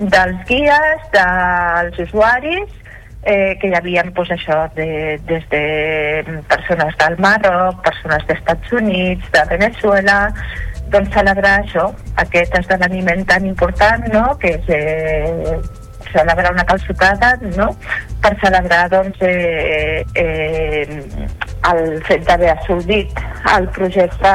dels 0.00 0.40
guies, 0.48 1.08
dels 1.12 2.04
usuaris 2.08 2.79
eh, 3.22 3.56
que 3.60 3.68
hi 3.68 3.74
havia 3.74 4.04
pues, 4.14 4.30
això, 4.30 4.62
de, 4.76 5.18
des 5.28 5.44
de 5.52 6.40
persones 6.48 6.96
del 7.02 7.18
Marroc, 7.18 7.82
persones 7.84 8.24
dels 8.26 8.40
Estats 8.40 8.72
Units, 8.72 9.30
de 9.34 9.44
Venezuela, 9.50 10.20
doncs 10.90 11.12
celebrar 11.14 11.60
això, 11.60 11.90
aquest 12.22 12.56
esdeveniment 12.58 13.26
tan 13.28 13.46
important, 13.46 14.06
no?, 14.12 14.24
que 14.40 14.56
és 14.56 14.72
eh, 14.74 15.58
celebrar 16.10 16.52
una 16.52 16.66
calçotada, 16.66 17.34
no?, 17.56 17.70
per 18.22 18.34
celebrar, 18.42 18.88
doncs, 18.92 19.20
eh, 19.22 20.04
eh, 20.14 21.00
el 21.70 21.84
fet 22.08 22.24
d'haver 22.26 22.54
assolit 22.56 23.20
el 23.54 23.68
projecte 23.76 24.34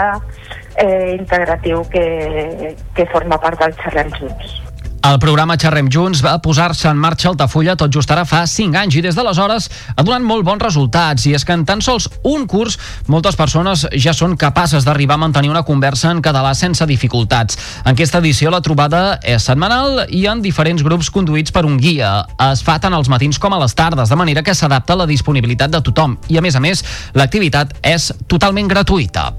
eh, 0.78 1.16
integratiu 1.18 1.84
que, 1.90 2.76
que 2.96 3.10
forma 3.12 3.42
part 3.42 3.60
del 3.60 3.76
Xerrem 3.82 4.14
Junts. 4.20 4.65
El 5.06 5.20
programa 5.22 5.54
Xerrem 5.62 5.86
Junts 5.94 6.24
va 6.26 6.32
posar-se 6.42 6.88
en 6.90 6.98
marxa 6.98 7.28
a 7.28 7.32
Altafulla 7.36 7.76
tot 7.78 7.94
just 7.94 8.10
ara 8.10 8.24
fa 8.26 8.40
5 8.50 8.80
anys 8.80 8.96
i 8.98 9.04
des 9.06 9.14
d'aleshores 9.14 9.68
ha 9.94 10.02
donat 10.02 10.26
molt 10.26 10.42
bons 10.48 10.64
resultats 10.66 11.28
i 11.30 11.36
és 11.38 11.46
que 11.46 11.54
en 11.54 11.62
tan 11.70 11.84
sols 11.86 12.08
un 12.26 12.48
curs 12.50 12.80
moltes 13.06 13.38
persones 13.38 13.86
ja 14.02 14.16
són 14.18 14.34
capaces 14.34 14.88
d'arribar 14.88 15.20
a 15.20 15.22
mantenir 15.22 15.54
una 15.54 15.62
conversa 15.68 16.10
en 16.10 16.24
català 16.26 16.56
sense 16.58 16.90
dificultats. 16.90 17.60
En 17.86 17.94
aquesta 17.94 18.18
edició 18.18 18.50
la 18.50 18.64
trobada 18.66 19.20
és 19.22 19.46
setmanal 19.46 20.08
i 20.10 20.26
en 20.26 20.42
diferents 20.42 20.82
grups 20.82 21.14
conduïts 21.14 21.54
per 21.54 21.68
un 21.70 21.78
guia. 21.78 22.16
Es 22.50 22.66
fa 22.66 22.80
tant 22.82 22.98
als 22.98 23.12
matins 23.14 23.38
com 23.38 23.54
a 23.54 23.62
les 23.62 23.78
tardes, 23.78 24.10
de 24.10 24.18
manera 24.18 24.42
que 24.42 24.58
s'adapta 24.58 24.98
a 24.98 25.04
la 25.04 25.12
disponibilitat 25.12 25.70
de 25.70 25.86
tothom 25.86 26.18
i 26.34 26.42
a 26.42 26.42
més 26.42 26.58
a 26.58 26.66
més 26.66 26.82
l'activitat 27.14 27.78
és 27.94 28.10
totalment 28.26 28.74
gratuïta. 28.74 29.36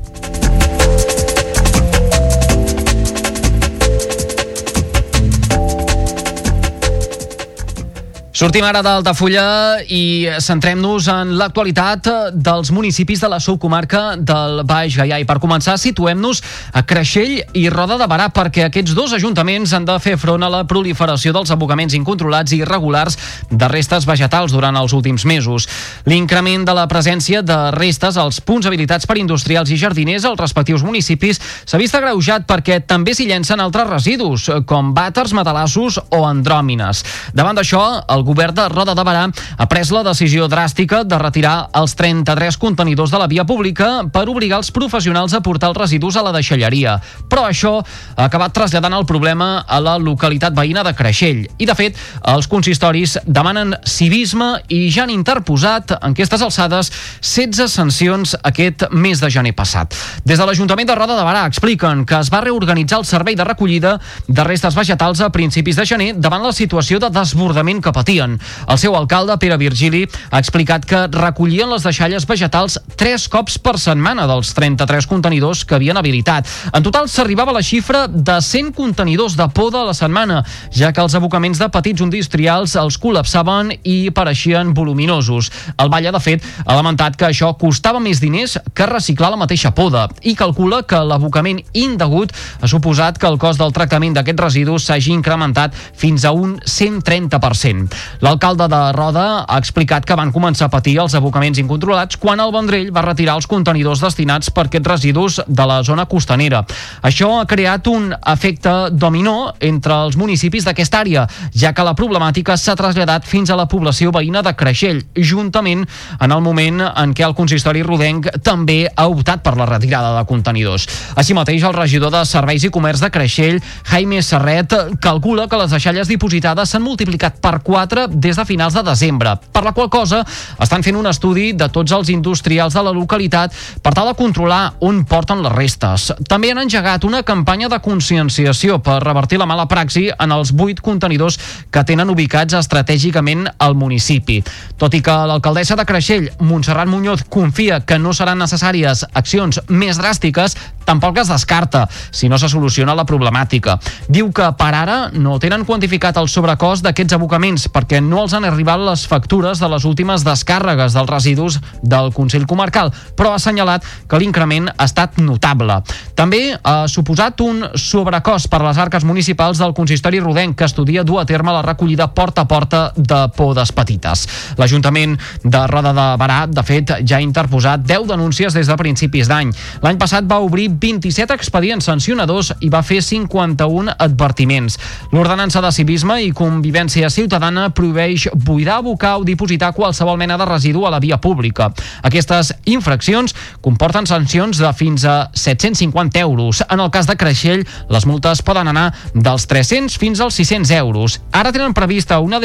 Sortim 8.37 8.67
ara 8.69 8.83
d'Altafulla 8.85 9.79
i 9.89 10.29
centrem-nos 10.45 11.07
en 11.09 11.31
l'actualitat 11.41 12.05
dels 12.37 12.69
municipis 12.69 13.23
de 13.25 13.31
la 13.33 13.39
subcomarca 13.41 14.11
del 14.21 14.61
Baix 14.69 14.99
Gaià. 14.99 15.17
I 15.23 15.25
per 15.25 15.39
començar, 15.41 15.79
situem-nos 15.81 16.43
a 16.77 16.83
Creixell 16.85 17.39
i 17.57 17.63
Roda 17.73 17.97
de 17.97 18.05
Barà, 18.05 18.27
perquè 18.29 18.67
aquests 18.67 18.93
dos 18.93 19.15
ajuntaments 19.17 19.73
han 19.73 19.87
de 19.89 19.97
fer 20.05 20.19
front 20.21 20.45
a 20.45 20.51
la 20.53 20.61
proliferació 20.69 21.33
dels 21.33 21.55
abocaments 21.55 21.97
incontrolats 21.97 22.53
i 22.53 22.59
irregulars 22.61 23.17
de 23.49 23.71
restes 23.73 24.05
vegetals 24.05 24.53
durant 24.53 24.77
els 24.77 24.93
últims 24.93 25.25
mesos. 25.25 25.65
L'increment 26.05 26.69
de 26.69 26.77
la 26.77 26.85
presència 26.93 27.41
de 27.41 27.59
restes 27.73 28.21
als 28.21 28.43
punts 28.45 28.69
habilitats 28.69 29.09
per 29.09 29.17
industrials 29.17 29.73
i 29.73 29.81
jardiners 29.81 30.29
als 30.29 30.45
respectius 30.45 30.85
municipis 30.85 31.41
s'ha 31.65 31.81
vist 31.81 31.97
agreujat 31.97 32.45
perquè 32.45 32.83
també 32.85 33.17
s'hi 33.17 33.31
llencen 33.33 33.65
altres 33.65 33.89
residus, 33.95 34.51
com 34.69 34.93
vàters, 34.93 35.33
matalassos 35.33 36.03
o 36.11 36.23
andròmines. 36.29 37.01
Davant 37.33 37.57
d'això, 37.57 37.89
el 38.13 38.26
govern 38.27 38.57
de 38.57 38.67
Roda 38.73 38.95
de 38.97 39.05
Barà 39.07 39.27
ha 39.31 39.67
pres 39.71 39.93
la 39.95 40.03
decisió 40.07 40.49
dràstica 40.51 41.03
de 41.07 41.19
retirar 41.21 41.69
els 41.79 41.95
33 41.97 42.59
contenidors 42.61 43.13
de 43.15 43.21
la 43.23 43.29
via 43.31 43.47
pública 43.47 44.03
per 44.13 44.27
obligar 44.29 44.59
els 44.61 44.73
professionals 44.75 45.35
a 45.37 45.43
portar 45.45 45.71
els 45.71 45.79
residus 45.79 46.19
a 46.19 46.25
la 46.27 46.35
deixalleria. 46.35 46.97
Però 47.31 47.47
això 47.47 47.79
ha 47.81 48.27
acabat 48.27 48.55
traslladant 48.57 48.97
el 48.97 49.07
problema 49.07 49.63
a 49.63 49.79
la 49.81 49.97
localitat 50.03 50.57
veïna 50.57 50.83
de 50.87 50.95
Creixell. 50.97 51.45
I, 51.59 51.69
de 51.69 51.77
fet, 51.79 51.99
els 52.35 52.49
consistoris 52.51 53.17
demanen 53.27 53.77
civisme 53.87 54.57
i 54.73 54.87
ja 54.91 55.05
han 55.05 55.15
interposat, 55.15 55.97
en 56.01 56.17
aquestes 56.17 56.43
alçades, 56.43 56.91
16 57.21 57.71
sancions 57.71 58.35
aquest 58.43 58.89
mes 58.91 59.21
de 59.23 59.31
gener 59.31 59.55
passat. 59.57 59.95
Des 60.27 60.41
de 60.41 60.47
l'Ajuntament 60.49 60.89
de 60.89 60.99
Roda 60.99 61.19
de 61.19 61.27
Barà 61.27 61.47
expliquen 61.47 62.05
que 62.09 62.19
es 62.19 62.33
va 62.33 62.43
reorganitzar 62.45 63.01
el 63.03 63.09
servei 63.09 63.37
de 63.39 63.47
recollida 63.47 63.97
de 64.27 64.45
restes 64.45 64.75
vegetals 64.75 65.21
a 65.21 65.31
principis 65.31 65.77
de 65.79 65.87
gener 65.87 66.13
davant 66.17 66.43
la 66.43 66.55
situació 66.57 66.99
de 67.03 67.13
desbordament 67.13 67.83
que 67.85 67.93
patia 67.93 68.16
recollien. 68.17 68.41
El 68.69 68.79
seu 68.79 68.97
alcalde, 68.97 69.37
Pere 69.39 69.57
Virgili, 69.57 70.07
ha 70.31 70.41
explicat 70.41 70.85
que 70.87 71.07
recollien 71.13 71.71
les 71.71 71.85
deixalles 71.85 72.27
vegetals 72.27 72.79
tres 72.97 73.29
cops 73.29 73.59
per 73.59 73.77
setmana 73.79 74.27
dels 74.27 74.53
33 74.55 75.07
contenidors 75.07 75.65
que 75.65 75.77
havien 75.77 75.97
habilitat. 75.97 76.47
En 76.73 76.83
total 76.83 77.09
s'arribava 77.09 77.53
a 77.53 77.59
la 77.59 77.63
xifra 77.63 78.07
de 78.09 78.41
100 78.41 78.73
contenidors 78.75 79.37
de 79.37 79.47
poda 79.49 79.83
a 79.83 79.89
la 79.91 79.95
setmana, 79.95 80.43
ja 80.73 80.93
que 80.93 81.03
els 81.03 81.15
abocaments 81.15 81.59
de 81.59 81.69
petits 81.69 82.03
industrials 82.03 82.77
els 82.77 82.99
col·lapsaven 82.99 83.75
i 83.85 84.11
pareixien 84.11 84.75
voluminosos. 84.75 85.51
El 85.79 85.91
Valle, 85.93 86.13
de 86.13 86.21
fet, 86.21 86.45
ha 86.67 86.77
lamentat 86.77 87.17
que 87.17 87.29
això 87.29 87.53
costava 87.59 88.01
més 88.01 88.21
diners 88.21 88.59
que 88.75 88.87
reciclar 88.87 89.31
la 89.31 89.41
mateixa 89.41 89.73
poda 89.75 90.09
i 90.23 90.35
calcula 90.37 90.83
que 90.87 91.01
l'abocament 91.05 91.63
indegut 91.73 92.33
ha 92.61 92.69
suposat 92.69 93.19
que 93.19 93.29
el 93.29 93.39
cost 93.39 93.61
del 93.61 93.75
tractament 93.77 94.17
d'aquests 94.17 94.43
residus 94.47 94.87
s'hagi 94.89 95.13
incrementat 95.15 95.75
fins 95.97 96.25
a 96.25 96.33
un 96.33 96.57
130%. 96.65 98.06
L'alcalde 98.21 98.69
de 98.69 98.81
Roda 98.97 99.27
ha 99.45 99.59
explicat 99.59 100.07
que 100.07 100.17
van 100.17 100.33
començar 100.33 100.67
a 100.67 100.73
patir 100.73 100.97
els 101.03 101.15
abocaments 101.19 101.59
incontrolats 101.61 102.17
quan 102.21 102.41
el 102.41 102.53
Vendrell 102.55 102.93
va 102.95 103.05
retirar 103.05 103.37
els 103.37 103.49
contenidors 103.51 104.03
destinats 104.05 104.51
per 104.51 104.67
aquests 104.67 104.89
residus 104.89 105.41
de 105.47 105.67
la 105.69 105.83
zona 105.85 106.07
costanera. 106.07 106.63
Això 107.03 107.33
ha 107.41 107.47
creat 107.49 107.87
un 107.91 108.13
efecte 108.15 108.75
dominó 108.93 109.53
entre 109.61 109.97
els 110.07 110.17
municipis 110.17 110.65
d'aquesta 110.67 111.03
àrea, 111.05 111.27
ja 111.55 111.73
que 111.77 111.85
la 111.87 111.95
problemàtica 111.99 112.57
s'ha 112.57 112.77
traslladat 112.79 113.27
fins 113.29 113.51
a 113.51 113.59
la 113.59 113.69
població 113.69 114.13
veïna 114.15 114.43
de 114.43 114.55
Creixell, 114.57 115.03
juntament 115.17 115.85
en 116.21 116.33
el 116.33 116.43
moment 116.45 116.83
en 116.89 117.15
què 117.17 117.27
el 117.27 117.37
consistori 117.37 117.85
rodenc 117.87 118.29
també 118.45 118.87
ha 118.89 119.09
optat 119.13 119.43
per 119.45 119.57
la 119.59 119.69
retirada 119.69 120.15
de 120.19 120.25
contenidors. 120.29 120.87
Així 121.17 121.35
mateix, 121.37 121.65
el 121.67 121.77
regidor 121.77 122.13
de 122.15 122.25
Serveis 122.29 122.65
i 122.67 122.73
Comerç 122.73 123.03
de 123.05 123.11
Creixell, 123.13 123.61
Jaime 123.91 124.23
Serret, 124.23 124.75
calcula 125.01 125.47
que 125.49 125.61
les 125.61 125.73
deixalles 125.73 126.11
dipositades 126.11 126.73
s'han 126.73 126.85
multiplicat 126.85 127.41
per 127.43 127.59
4 127.65 127.96
des 128.13 128.37
de 128.37 128.45
finals 128.45 128.77
de 128.77 128.83
desembre, 128.87 129.35
per 129.53 129.65
la 129.65 129.73
qual 129.73 129.89
cosa 129.91 130.23
estan 130.63 130.85
fent 130.85 130.99
un 130.99 131.09
estudi 131.11 131.53
de 131.57 131.69
tots 131.73 131.93
els 131.97 132.11
industrials 132.13 132.77
de 132.77 132.85
la 132.85 132.95
localitat 132.95 133.55
per 133.83 133.95
tal 133.97 134.11
de 134.11 134.17
controlar 134.19 134.77
on 134.85 135.05
porten 135.09 135.43
les 135.45 135.55
restes. 135.55 136.11
També 136.29 136.53
han 136.53 136.63
engegat 136.63 137.05
una 137.09 137.23
campanya 137.27 137.71
de 137.73 137.81
conscienciació 137.83 138.79
per 138.85 139.01
revertir 139.05 139.41
la 139.41 139.49
mala 139.49 139.69
praxi 139.71 140.09
en 140.13 140.33
els 140.33 140.53
vuit 140.57 140.81
contenidors 140.81 141.39
que 141.71 141.85
tenen 141.85 142.11
ubicats 142.13 142.57
estratègicament 142.59 143.47
al 143.59 143.77
municipi. 143.79 144.43
Tot 144.79 144.95
i 144.95 145.03
que 145.03 145.17
l'alcaldessa 145.31 145.77
de 145.77 145.87
Creixell, 145.89 146.31
Montserrat 146.41 146.89
Muñoz, 146.89 147.25
confia 147.29 147.81
que 147.81 147.99
no 147.99 148.15
seran 148.15 148.41
necessàries 148.43 149.07
accions 149.15 149.61
més 149.69 149.99
dràstiques, 150.01 150.57
tampoc 150.87 151.19
es 151.21 151.29
descarta 151.29 151.85
si 152.11 152.31
no 152.31 152.39
se 152.39 152.49
soluciona 152.49 152.95
la 152.97 153.05
problemàtica. 153.07 153.77
Diu 154.09 154.31
que 154.33 154.47
per 154.59 154.73
ara 154.75 154.99
no 155.13 155.39
tenen 155.43 155.67
quantificat 155.69 156.17
el 156.21 156.31
sobrecost 156.31 156.87
d'aquests 156.87 157.17
abocaments 157.19 157.69
perquè 157.75 158.01
no 158.01 158.23
els 158.23 158.37
han 158.37 158.47
arribat 158.49 158.81
les 158.87 159.07
factures 159.11 159.61
de 159.61 159.71
les 159.73 159.85
últimes 159.89 160.25
descàrregues 160.27 160.95
dels 160.97 161.11
residus 161.11 161.59
del 161.83 162.13
Consell 162.15 162.47
Comarcal, 162.47 162.93
però 163.17 163.33
ha 163.33 163.41
assenyalat 163.41 163.85
que 164.09 164.21
l'increment 164.21 164.71
ha 164.71 164.87
estat 164.87 165.19
notable. 165.19 165.81
També 166.17 166.55
ha 166.63 166.77
suposat 166.89 167.41
un 167.45 167.65
sobrecost 167.75 168.49
per 168.53 168.63
les 168.65 168.79
arques 168.79 169.05
municipals 169.05 169.59
del 169.61 169.75
consistori 169.77 170.21
rodenc 170.23 170.57
que 170.57 170.69
estudia 170.69 171.05
dur 171.05 171.21
a 171.21 171.27
terme 171.27 171.53
la 171.53 171.65
recollida 171.67 172.09
porta 172.15 172.47
a 172.47 172.49
porta 172.49 172.93
de 172.97 173.21
podes 173.37 173.73
petites. 173.77 174.27
L'Ajuntament 174.57 175.17
de 175.43 175.67
Roda 175.67 175.93
de 175.97 176.07
Barà, 176.21 176.45
de 176.47 176.63
fet, 176.67 176.95
ja 177.03 177.19
ha 177.19 177.25
interposat 177.25 177.85
10 177.87 178.07
denúncies 178.13 178.55
des 178.55 178.71
de 178.71 178.77
principis 178.79 179.29
d'any. 179.29 179.53
L'any 179.83 179.99
passat 180.01 180.27
va 180.29 180.41
obrir 180.45 180.71
27 180.81 181.35
expedients 181.35 181.87
sancionadors 181.89 182.53
i 182.61 182.71
va 182.73 182.83
fer 182.87 183.01
51 183.03 183.95
advertiments. 183.99 184.79
L'ordenança 185.13 185.63
de 185.65 185.73
civisme 185.73 186.19
i 186.25 186.33
convivència 186.37 187.11
ciutadana 187.11 187.69
prohibeix 187.75 188.29
buidar, 188.35 188.81
abocar 188.81 189.17
o 189.21 189.25
dipositar 189.25 189.73
qualsevol 189.77 190.19
mena 190.21 190.37
de 190.39 190.47
residu 190.49 190.87
a 190.87 190.93
la 190.93 191.01
via 191.01 191.19
pública. 191.21 191.71
Aquestes 192.03 192.53
infraccions 192.65 193.35
comporten 193.65 194.07
sancions 194.07 194.59
de 194.61 194.73
fins 194.77 195.05
a 195.05 195.31
750 195.33 196.21
euros. 196.21 196.63
En 196.69 196.81
el 196.81 196.91
cas 196.91 197.07
de 197.07 197.17
Creixell, 197.17 197.67
les 197.89 198.07
multes 198.07 198.43
poden 198.43 198.69
anar 198.69 198.93
dels 199.15 199.47
300 199.47 199.99
fins 199.99 200.21
als 200.21 200.39
600 200.39 200.71
euros. 200.79 201.21
Ara 201.33 201.53
tenen 201.53 201.75
prevista 201.75 202.21
una, 202.21 202.41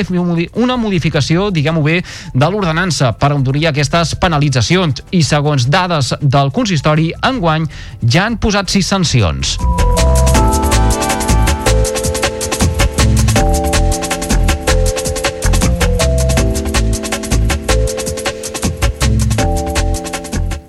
una 0.55 0.77
modificació, 0.77 1.49
diguem-ho 1.51 1.83
bé, 1.83 2.01
de 2.33 2.49
l'ordenança 2.49 3.11
per 3.17 3.33
endurir 3.35 3.67
aquestes 3.69 4.15
penalitzacions 4.21 5.03
i, 5.11 5.23
segons 5.25 5.67
dades 5.71 6.13
del 6.21 6.51
consistori, 6.55 7.11
enguany 7.27 7.67
ja 8.01 8.20
han 8.21 8.37
posat 8.37 8.69
sis 8.69 8.87
sancions. 8.91 9.57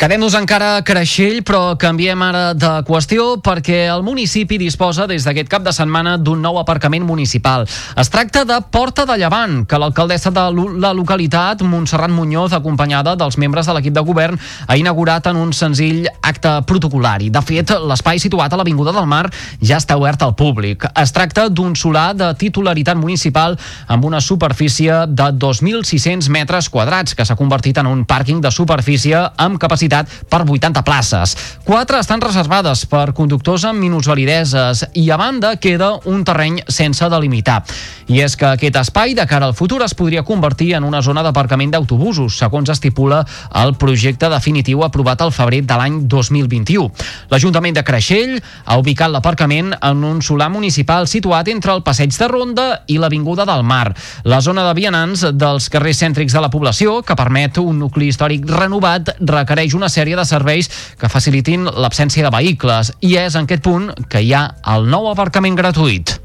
Quedem-nos 0.02 0.34
encara 0.34 0.68
a 0.74 0.82
Creixell, 0.82 1.44
però 1.46 1.76
canviem 1.78 2.18
ara 2.26 2.56
de 2.58 2.70
qüestió 2.82 3.36
perquè 3.38 3.84
el 3.86 4.00
municipi 4.02 4.56
disposa 4.58 5.04
des 5.06 5.22
d'aquest 5.22 5.46
cap 5.46 5.62
de 5.62 5.70
setmana 5.70 6.16
d'un 6.18 6.40
nou 6.42 6.56
aparcament 6.58 7.04
municipal. 7.06 7.68
Es 7.94 8.10
tracta 8.10 8.42
de 8.42 8.56
Porta 8.74 9.04
de 9.06 9.14
Llevant, 9.20 9.60
que 9.62 9.78
l'alcaldessa 9.78 10.32
de 10.34 10.42
la 10.82 10.90
localitat, 10.90 11.62
Montserrat 11.62 12.10
Muñoz, 12.10 12.50
acompanyada 12.50 13.12
dels 13.14 13.38
membres 13.38 13.68
de 13.70 13.76
l'equip 13.76 13.94
de 13.94 14.02
govern, 14.02 14.40
ha 14.66 14.76
inaugurat 14.80 15.28
en 15.30 15.38
un 15.38 15.54
senzill 15.54 16.10
acte 16.18 16.56
protocolari. 16.66 17.30
De 17.30 17.44
fet, 17.46 17.70
l'espai 17.70 18.18
situat 18.18 18.50
a 18.50 18.58
l'Avinguda 18.58 18.96
del 18.98 19.06
Mar 19.06 19.28
ja 19.62 19.78
està 19.78 19.94
obert 19.94 20.26
al 20.26 20.34
públic. 20.34 20.82
Es 20.98 21.14
tracta 21.14 21.46
d'un 21.46 21.78
solar 21.78 22.08
de 22.18 22.32
titularitat 22.42 22.98
municipal 22.98 23.54
amb 23.86 24.10
una 24.10 24.18
superfície 24.18 25.06
de 25.06 25.30
2.600 25.46 26.26
metres 26.26 26.72
quadrats, 26.74 27.14
que 27.14 27.22
s'ha 27.22 27.38
convertit 27.38 27.78
en 27.78 27.86
un 27.86 28.02
pàrquing 28.02 28.42
de 28.42 28.50
superfície 28.50 29.22
amb 29.38 29.62
capacitat 29.62 29.91
capacitat 29.92 30.08
per 30.28 30.42
80 30.48 30.82
places. 30.82 31.36
Quatre 31.64 32.00
estan 32.00 32.20
reservades 32.20 32.86
per 32.86 33.12
conductors 33.12 33.64
amb 33.68 33.80
minusvalideses 33.80 34.86
i 34.94 35.10
a 35.10 35.18
banda 35.20 35.56
queda 35.56 35.92
un 36.08 36.24
terreny 36.24 36.60
sense 36.68 37.08
delimitar. 37.08 37.62
I 38.08 38.22
és 38.24 38.36
que 38.36 38.46
aquest 38.46 38.76
espai 38.80 39.14
de 39.14 39.26
cara 39.26 39.46
al 39.46 39.54
futur 39.54 39.82
es 39.84 39.94
podria 39.94 40.24
convertir 40.24 40.72
en 40.74 40.84
una 40.84 41.02
zona 41.02 41.22
d'aparcament 41.22 41.72
d'autobusos, 41.72 42.36
segons 42.38 42.70
estipula 42.72 43.22
el 43.62 43.74
projecte 43.76 44.28
definitiu 44.28 44.82
aprovat 44.84 45.22
al 45.22 45.32
febrer 45.32 45.62
de 45.62 45.78
l'any 45.78 46.00
2021. 46.08 46.90
L'Ajuntament 47.30 47.76
de 47.76 47.84
Creixell 47.84 48.38
ha 48.64 48.78
ubicat 48.78 49.12
l'aparcament 49.12 49.72
en 49.80 50.04
un 50.04 50.22
solar 50.22 50.50
municipal 50.50 51.06
situat 51.06 51.48
entre 51.48 51.72
el 51.72 51.82
passeig 51.82 52.12
de 52.12 52.28
Ronda 52.28 52.66
i 52.88 52.98
l'Avinguda 52.98 53.46
del 53.48 53.62
Mar, 53.62 53.94
la 54.24 54.40
zona 54.40 54.66
de 54.68 54.74
vianants 54.76 55.24
dels 55.32 55.68
carrers 55.72 56.02
cèntrics 56.02 56.34
de 56.34 56.42
la 56.42 56.50
població, 56.50 57.00
que 57.02 57.16
permet 57.18 57.58
un 57.62 57.78
nucli 57.78 58.10
històric 58.10 58.46
renovat, 58.50 59.14
requereix 59.20 59.74
una 59.74 59.81
sèrie 59.88 60.18
de 60.18 60.26
serveis 60.28 60.70
que 61.00 61.10
facilitin 61.10 61.66
l'absència 61.66 62.26
de 62.26 62.34
vehicles 62.34 62.92
i 63.00 63.16
és 63.16 63.34
en 63.34 63.48
aquest 63.48 63.64
punt 63.64 63.90
que 64.08 64.22
hi 64.22 64.34
ha 64.36 64.46
el 64.74 64.90
nou 64.90 65.10
aparcament 65.10 65.58
gratuït. 65.58 66.18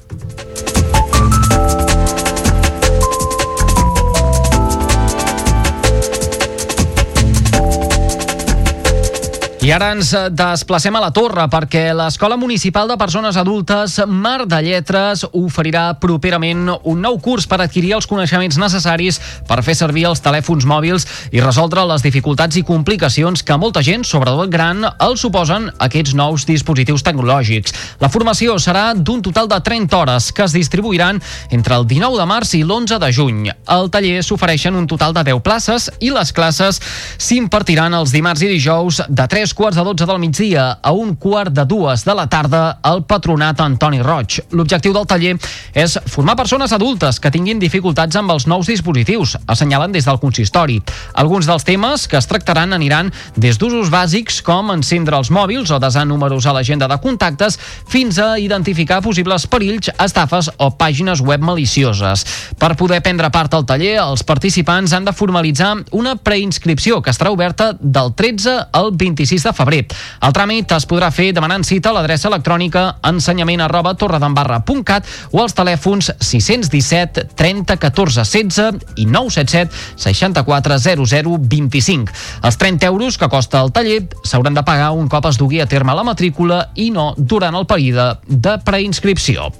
I 9.67 9.71
ara 9.75 9.89
ens 9.91 10.13
desplacem 10.31 10.95
a 10.95 10.99
la 11.03 11.09
Torre 11.11 11.43
perquè 11.51 11.89
l'Escola 11.91 12.37
Municipal 12.39 12.87
de 12.87 12.95
Persones 12.95 13.35
Adultes 13.35 13.97
Mar 14.07 14.45
de 14.47 14.61
Lletres 14.63 15.25
oferirà 15.35 15.89
properament 15.99 16.69
un 16.87 17.01
nou 17.03 17.17
curs 17.19 17.43
per 17.51 17.57
adquirir 17.59 17.91
els 17.97 18.07
coneixements 18.07 18.55
necessaris 18.61 19.19
per 19.49 19.57
fer 19.67 19.75
servir 19.75 20.05
els 20.07 20.23
telèfons 20.23 20.63
mòbils 20.63 21.03
i 21.35 21.43
resoldre 21.43 21.83
les 21.89 22.05
dificultats 22.05 22.55
i 22.55 22.63
complicacions 22.63 23.43
que 23.43 23.57
molta 23.59 23.83
gent, 23.83 24.05
sobretot 24.07 24.47
gran, 24.53 24.85
els 25.03 25.25
suposen 25.25 25.67
aquests 25.83 26.15
nous 26.15 26.47
dispositius 26.47 27.03
tecnològics. 27.03 27.75
La 27.99 28.07
formació 28.07 28.55
serà 28.63 28.93
d'un 28.95 29.19
total 29.19 29.51
de 29.51 29.59
30 29.67 29.99
hores 29.99 30.31
que 30.31 30.47
es 30.47 30.55
distribuiran 30.55 31.19
entre 31.51 31.75
el 31.75 31.89
19 31.91 32.21
de 32.21 32.29
març 32.31 32.55
i 32.55 32.63
l'11 32.63 33.01
de 33.03 33.11
juny. 33.11 33.43
Al 33.67 33.91
taller 33.91 34.23
s'ofereixen 34.23 34.79
un 34.79 34.87
total 34.87 35.11
de 35.11 35.27
10 35.33 35.43
places 35.43 35.91
i 35.99 36.15
les 36.15 36.31
classes 36.31 36.79
s'impartiran 37.19 37.99
els 37.99 38.15
dimarts 38.15 38.47
i 38.47 38.53
dijous 38.55 39.03
de 39.11 39.27
3 39.27 39.56
quarts 39.57 39.75
de 39.75 39.83
12 39.83 40.05
del 40.05 40.19
migdia 40.21 40.63
a 40.83 40.91
un 40.93 41.15
quart 41.15 41.49
de 41.49 41.63
dues 41.65 42.03
de 42.05 42.13
la 42.13 42.27
tarda 42.29 42.77
al 42.85 43.01
Patronat 43.09 43.57
Antoni 43.63 44.03
Roig. 44.05 44.35
L'objectiu 44.53 44.93
del 44.93 45.07
taller 45.09 45.31
és 45.73 45.95
formar 46.05 46.35
persones 46.37 46.75
adultes 46.75 47.17
que 47.17 47.31
tinguin 47.33 47.57
dificultats 47.57 48.19
amb 48.19 48.29
els 48.35 48.45
nous 48.45 48.69
dispositius, 48.69 49.33
assenyalen 49.49 49.95
des 49.95 50.05
del 50.05 50.19
consistori. 50.21 50.77
Alguns 51.17 51.49
dels 51.49 51.65
temes 51.65 52.05
que 52.05 52.19
es 52.19 52.29
tractaran 52.29 52.75
aniran 52.77 53.09
des 53.33 53.57
d'usos 53.57 53.89
bàsics 53.89 54.43
com 54.45 54.69
encendre 54.75 55.17
els 55.17 55.31
mòbils 55.33 55.73
o 55.73 55.81
desar 55.81 56.05
números 56.05 56.45
a 56.45 56.53
l'agenda 56.53 56.85
de 56.85 56.99
contactes 57.01 57.57
fins 57.89 58.21
a 58.21 58.35
identificar 58.37 59.01
possibles 59.01 59.47
perills, 59.49 59.89
estafes 59.97 60.51
o 60.57 60.69
pàgines 60.77 61.25
web 61.25 61.41
malicioses. 61.41 62.27
Per 62.61 62.75
poder 62.77 63.01
prendre 63.01 63.33
part 63.33 63.57
al 63.57 63.65
taller, 63.65 63.95
els 64.05 64.21
participants 64.21 64.93
han 64.93 65.09
de 65.09 65.17
formalitzar 65.17 65.73
una 65.97 66.13
preinscripció 66.15 67.01
que 67.01 67.09
estarà 67.09 67.33
oberta 67.33 67.73
del 67.81 68.13
13 68.13 68.57
al 68.77 68.93
26 68.93 69.46
de 69.46 69.46
febrer. 69.53 69.85
El 70.23 70.33
tràmit 70.35 70.71
es 70.75 70.87
podrà 70.89 71.09
fer 71.13 71.29
demanant 71.35 71.65
cita 71.67 71.91
a 71.91 71.97
l'adreça 71.97 72.29
electrònica 72.31 72.85
ensenyament 73.07 73.63
arroba 73.65 73.93
torredembarra.cat 73.99 75.07
o 75.31 75.41
als 75.43 75.55
telèfons 75.57 76.11
617 76.19 77.27
30 77.37 77.77
14 77.77 78.25
16 78.25 78.97
i 78.97 79.05
977 79.05 80.01
64 80.07 80.79
00 80.79 81.37
25. 81.41 82.17
Els 82.43 82.57
30 82.57 82.91
euros 82.91 83.17
que 83.17 83.29
costa 83.29 83.61
el 83.61 83.71
taller 83.71 84.03
s'hauran 84.23 84.57
de 84.57 84.65
pagar 84.67 84.91
un 84.97 85.07
cop 85.11 85.29
es 85.29 85.39
dugui 85.39 85.61
a 85.61 85.69
terme 85.69 85.95
la 85.95 86.05
matrícula 86.07 86.67
i 86.75 86.89
no 86.91 87.13
durant 87.17 87.55
el 87.55 87.67
període 87.69 88.13
de 88.27 88.57
preinscripció. 88.65 89.51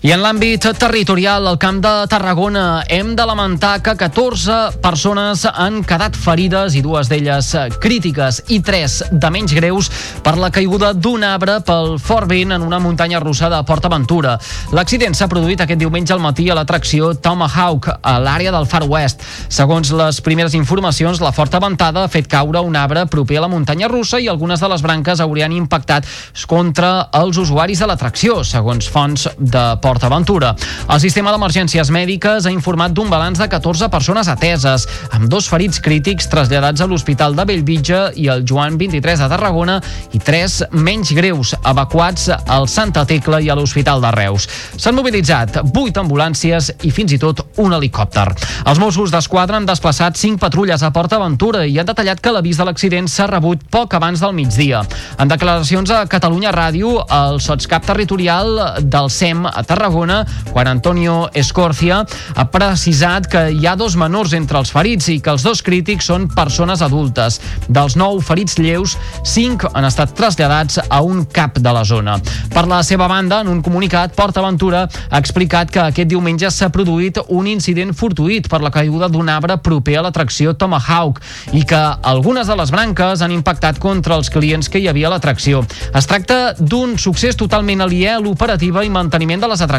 I 0.00 0.14
en 0.14 0.22
l'àmbit 0.24 0.64
territorial, 0.80 1.44
al 1.44 1.58
Camp 1.60 1.76
de 1.84 1.90
Tarragona, 2.08 2.86
hem 2.88 3.10
de 3.12 3.24
lamentar 3.28 3.82
que 3.84 3.92
14 4.00 4.78
persones 4.80 5.42
han 5.44 5.82
quedat 5.84 6.14
ferides 6.16 6.72
i 6.72 6.80
dues 6.80 7.10
d'elles 7.10 7.50
crítiques 7.84 8.38
i 8.48 8.62
tres 8.64 9.02
de 9.12 9.28
menys 9.28 9.52
greus 9.52 9.90
per 10.24 10.38
la 10.40 10.48
caiguda 10.48 10.94
d'un 10.96 11.26
arbre 11.28 11.58
pel 11.68 11.98
fort 12.00 12.30
vent 12.30 12.56
en 12.56 12.64
una 12.64 12.78
muntanya 12.80 13.20
russa 13.20 13.50
de 13.52 13.58
Port 13.68 13.84
Aventura. 13.90 14.38
L'accident 14.72 15.12
s'ha 15.12 15.28
produït 15.28 15.60
aquest 15.60 15.82
diumenge 15.84 16.16
al 16.16 16.24
matí 16.24 16.48
a 16.48 16.56
l'atracció 16.56 17.12
Tomahawk, 17.20 17.90
a 18.00 18.16
l'àrea 18.24 18.56
del 18.56 18.64
Far 18.72 18.88
West. 18.88 19.20
Segons 19.52 19.92
les 20.00 20.22
primeres 20.24 20.56
informacions, 20.56 21.20
la 21.20 21.34
forta 21.36 21.60
ventada 21.60 22.06
ha 22.06 22.12
fet 22.16 22.24
caure 22.38 22.64
un 22.64 22.80
arbre 22.80 23.04
proper 23.04 23.36
a 23.36 23.44
la 23.44 23.52
muntanya 23.52 23.92
russa 23.92 24.16
i 24.16 24.32
algunes 24.32 24.64
de 24.64 24.72
les 24.72 24.80
branques 24.80 25.20
haurien 25.20 25.52
impactat 25.60 26.08
contra 26.48 27.10
els 27.20 27.36
usuaris 27.36 27.84
de 27.84 27.92
l'atracció, 27.92 28.40
segons 28.48 28.88
fonts 28.88 29.28
de 29.36 29.68
Port 29.76 29.89
Port 29.90 30.04
Aventura. 30.06 30.52
El 30.86 31.00
sistema 31.02 31.32
d'emergències 31.34 31.88
mèdiques 31.90 32.44
ha 32.46 32.50
informat 32.54 32.92
d'un 32.94 33.08
balanç 33.10 33.40
de 33.40 33.48
14 33.50 33.88
persones 33.90 34.28
ateses, 34.30 34.84
amb 35.10 35.26
dos 35.32 35.48
ferits 35.50 35.80
crítics 35.82 36.28
traslladats 36.30 36.78
a 36.78 36.86
l'Hospital 36.86 37.34
de 37.34 37.42
Bellvitge 37.48 37.98
i 38.22 38.28
el 38.30 38.44
Joan 38.46 38.76
23 38.78 39.18
de 39.18 39.28
Tarragona 39.32 39.80
i 40.14 40.20
tres 40.22 40.60
menys 40.70 41.10
greus 41.16 41.56
evacuats 41.58 42.28
al 42.30 42.68
Santa 42.70 43.02
Tecla 43.02 43.40
i 43.42 43.50
a 43.50 43.56
l'Hospital 43.58 43.98
de 44.04 44.12
Reus. 44.14 44.46
S'han 44.78 44.94
mobilitzat 44.94 45.58
8 45.66 45.98
ambulàncies 46.04 46.70
i 46.86 46.94
fins 46.94 47.16
i 47.16 47.18
tot 47.18 47.42
un 47.58 47.74
helicòpter. 47.74 48.28
Els 48.70 48.78
Mossos 48.78 49.10
d'Esquadra 49.10 49.58
han 49.58 49.66
desplaçat 49.66 50.14
5 50.22 50.38
patrulles 50.38 50.86
a 50.86 50.92
Port 50.94 51.18
Aventura 51.18 51.64
i 51.66 51.80
han 51.82 51.90
detallat 51.90 52.22
que 52.22 52.30
l'avís 52.36 52.62
de 52.62 52.68
l'accident 52.68 53.10
s'ha 53.10 53.26
rebut 53.32 53.66
poc 53.74 53.98
abans 53.98 54.22
del 54.22 54.38
migdia. 54.38 54.84
En 55.18 55.34
declaracions 55.34 55.90
a 55.90 56.04
Catalunya 56.06 56.54
Ràdio, 56.54 56.94
el 57.24 57.42
sotscap 57.42 57.90
territorial 57.90 58.54
del 58.86 59.10
SEM 59.10 59.48
a 59.50 59.64
Tarragona 59.64 59.79
Tarragona, 59.80 60.26
quan 60.52 60.68
Antonio 60.68 61.30
Escorcia 61.32 62.02
ha 62.36 62.44
precisat 62.52 63.24
que 63.32 63.46
hi 63.56 63.64
ha 63.64 63.72
dos 63.80 63.94
menors 63.96 64.34
entre 64.36 64.58
els 64.60 64.68
ferits 64.74 65.06
i 65.08 65.16
que 65.24 65.32
els 65.32 65.44
dos 65.46 65.62
crítics 65.64 66.10
són 66.10 66.26
persones 66.34 66.82
adultes. 66.84 67.38
Dels 67.72 67.96
nou 67.96 68.20
ferits 68.20 68.58
lleus, 68.60 68.98
cinc 69.24 69.64
han 69.72 69.86
estat 69.88 70.12
traslladats 70.18 70.82
a 70.84 70.98
un 71.00 71.22
cap 71.24 71.56
de 71.56 71.72
la 71.72 71.84
zona. 71.88 72.18
Per 72.52 72.66
la 72.68 72.82
seva 72.84 73.08
banda, 73.08 73.38
en 73.40 73.48
un 73.48 73.62
comunicat, 73.64 74.12
Port 74.18 74.36
Aventura 74.36 74.82
ha 74.84 75.22
explicat 75.22 75.72
que 75.72 75.80
aquest 75.86 76.12
diumenge 76.12 76.50
s'ha 76.52 76.68
produït 76.68 77.22
un 77.28 77.48
incident 77.48 77.94
fortuït 77.96 78.50
per 78.52 78.60
la 78.60 78.72
caiguda 78.74 79.08
d'un 79.08 79.32
arbre 79.32 79.56
proper 79.64 79.96
a 79.96 80.04
l'atracció 80.04 80.52
Tomahawk 80.60 81.22
i 81.56 81.64
que 81.64 81.80
algunes 82.12 82.52
de 82.52 82.58
les 82.60 82.74
branques 82.74 83.24
han 83.24 83.32
impactat 83.32 83.80
contra 83.80 84.20
els 84.20 84.28
clients 84.28 84.68
que 84.68 84.82
hi 84.82 84.90
havia 84.92 85.08
a 85.08 85.14
l'atracció. 85.16 85.64
Es 85.96 86.10
tracta 86.10 86.52
d'un 86.60 86.98
succés 87.00 87.38
totalment 87.40 87.80
aliè 87.86 88.12
a 88.18 88.20
l'operativa 88.20 88.84
i 88.84 88.92
manteniment 88.92 89.40
de 89.40 89.48
les 89.48 89.60
atraccions, 89.60 89.69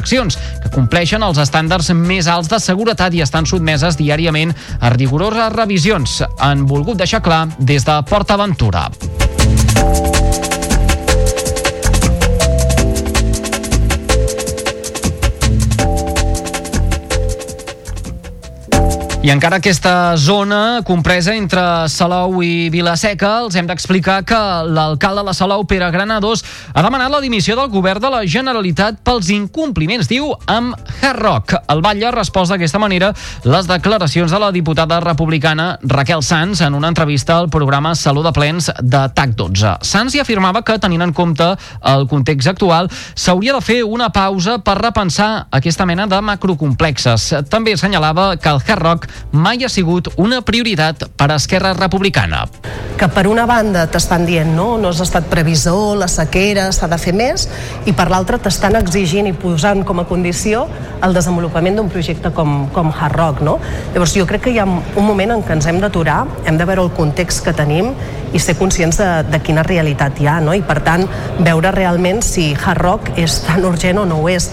que 0.64 0.72
compleixen 0.74 1.24
els 1.24 1.40
estàndards 1.42 1.92
més 1.98 2.30
alts 2.32 2.52
de 2.52 2.60
seguretat 2.60 3.14
i 3.14 3.24
estan 3.26 3.48
sotmeses 3.50 4.00
diàriament 4.00 4.54
a 4.80 4.94
rigoroses 4.96 5.54
revisions. 5.56 6.22
Han 6.40 6.68
volgut 6.70 7.02
deixar 7.02 7.22
clar 7.26 7.48
des 7.60 7.86
de 7.88 8.00
Port 8.10 8.32
Aventura. 8.32 8.90
I 19.22 19.30
encara 19.30 19.60
aquesta 19.62 20.18
zona 20.18 20.82
compresa 20.82 21.36
entre 21.38 21.62
Salou 21.94 22.40
i 22.42 22.72
Vilaseca, 22.74 23.44
els 23.44 23.54
hem 23.54 23.68
d'explicar 23.70 24.16
que 24.26 24.38
l'alcalde 24.66 25.22
de 25.28 25.36
Salou, 25.38 25.62
Pere 25.70 25.92
Granados, 25.94 26.42
ha 26.74 26.82
demanat 26.82 27.12
la 27.14 27.20
dimissió 27.22 27.54
del 27.54 27.70
govern 27.70 28.02
de 28.02 28.10
la 28.10 28.24
Generalitat 28.26 28.98
pels 29.06 29.30
incompliments, 29.30 30.10
diu, 30.10 30.32
amb 30.50 30.74
Hard 31.04 31.22
Rock. 31.22 31.54
El 31.70 31.84
Batlle 31.86 32.10
respost 32.16 32.50
d'aquesta 32.50 32.82
manera 32.82 33.12
les 33.46 33.70
declaracions 33.70 34.34
de 34.34 34.40
la 34.42 34.50
diputada 34.56 34.98
republicana 35.06 35.76
Raquel 35.84 36.26
Sanz 36.26 36.66
en 36.66 36.74
una 36.74 36.90
entrevista 36.90 37.38
al 37.38 37.52
programa 37.54 37.94
Salut 37.94 38.26
de 38.26 38.34
Plens 38.34 38.72
de 38.82 39.04
TAC 39.14 39.38
12. 39.38 39.76
Sanz 39.86 40.18
hi 40.18 40.24
afirmava 40.26 40.64
que, 40.66 40.80
tenint 40.82 41.06
en 41.06 41.14
compte 41.14 41.52
el 41.94 42.08
context 42.10 42.56
actual, 42.56 42.90
s'hauria 43.14 43.54
de 43.54 43.62
fer 43.62 43.84
una 43.86 44.10
pausa 44.10 44.58
per 44.66 44.80
repensar 44.82 45.46
aquesta 45.62 45.86
mena 45.86 46.10
de 46.10 46.26
macrocomplexes. 46.26 47.30
També 47.54 47.78
assenyalava 47.78 48.32
que 48.42 48.50
el 48.50 48.66
Hard 48.66 48.86
Rock 48.90 49.11
mai 49.32 49.64
ha 49.64 49.70
sigut 49.70 50.10
una 50.18 50.42
prioritat 50.46 51.08
per 51.18 51.32
a 51.32 51.38
Esquerra 51.40 51.74
Republicana. 51.78 52.46
Que 52.98 53.08
per 53.10 53.26
una 53.26 53.48
banda 53.50 53.88
t'estan 53.90 54.28
dient 54.28 54.52
no, 54.56 54.76
no 54.78 54.92
has 54.92 55.02
estat 55.02 55.26
previsor, 55.32 55.96
la 55.98 56.08
sequera, 56.12 56.68
s'ha 56.76 56.90
de 56.92 57.00
fer 57.02 57.14
més, 57.18 57.48
i 57.90 57.96
per 57.98 58.10
l'altra 58.12 58.38
t'estan 58.42 58.78
exigint 58.78 59.30
i 59.30 59.34
posant 59.34 59.84
com 59.88 60.04
a 60.04 60.06
condició 60.10 60.68
el 61.02 61.16
desenvolupament 61.18 61.80
d'un 61.80 61.90
projecte 61.90 62.30
com, 62.36 62.68
com 62.76 62.92
Hard 62.94 63.18
Rock. 63.18 63.42
No? 63.46 63.58
Llavors 63.96 64.16
jo 64.18 64.28
crec 64.30 64.46
que 64.46 64.56
hi 64.56 64.60
ha 64.62 64.68
un 64.68 65.06
moment 65.08 65.36
en 65.38 65.46
què 65.46 65.58
ens 65.58 65.70
hem 65.70 65.82
d'aturar, 65.82 66.26
hem 66.46 66.60
de 66.60 66.68
veure 66.70 66.86
el 66.86 66.94
context 66.98 67.46
que 67.46 67.56
tenim 67.58 67.94
i 68.32 68.40
ser 68.40 68.56
conscients 68.60 69.02
de, 69.02 69.10
de 69.28 69.42
quina 69.44 69.66
realitat 69.66 70.22
hi 70.22 70.30
ha, 70.30 70.40
no? 70.44 70.54
i 70.56 70.62
per 70.66 70.80
tant 70.86 71.08
veure 71.40 71.74
realment 71.76 72.22
si 72.26 72.52
Hard 72.54 72.86
Rock 72.86 73.12
és 73.20 73.42
tan 73.48 73.66
urgent 73.68 74.02
o 74.02 74.06
no 74.08 74.22
ho 74.22 74.30
és 74.32 74.52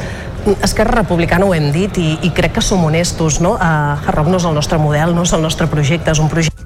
Esquerra 0.62 1.00
Republicana 1.02 1.46
ho 1.46 1.54
hem 1.54 1.70
dit 1.74 1.98
i, 2.00 2.14
i 2.26 2.32
crec 2.34 2.58
que 2.58 2.64
som 2.64 2.84
honestos, 2.84 3.40
no? 3.44 3.56
Uh, 3.56 3.98
Hard 3.98 4.16
Rock 4.20 4.32
no 4.32 4.40
és 4.40 4.48
el 4.48 4.56
nostre 4.56 4.80
model, 4.80 5.14
no 5.16 5.26
és 5.28 5.34
el 5.36 5.44
nostre 5.44 5.68
projecte, 5.70 6.14
és 6.14 6.22
un 6.22 6.30
projecte 6.32 6.58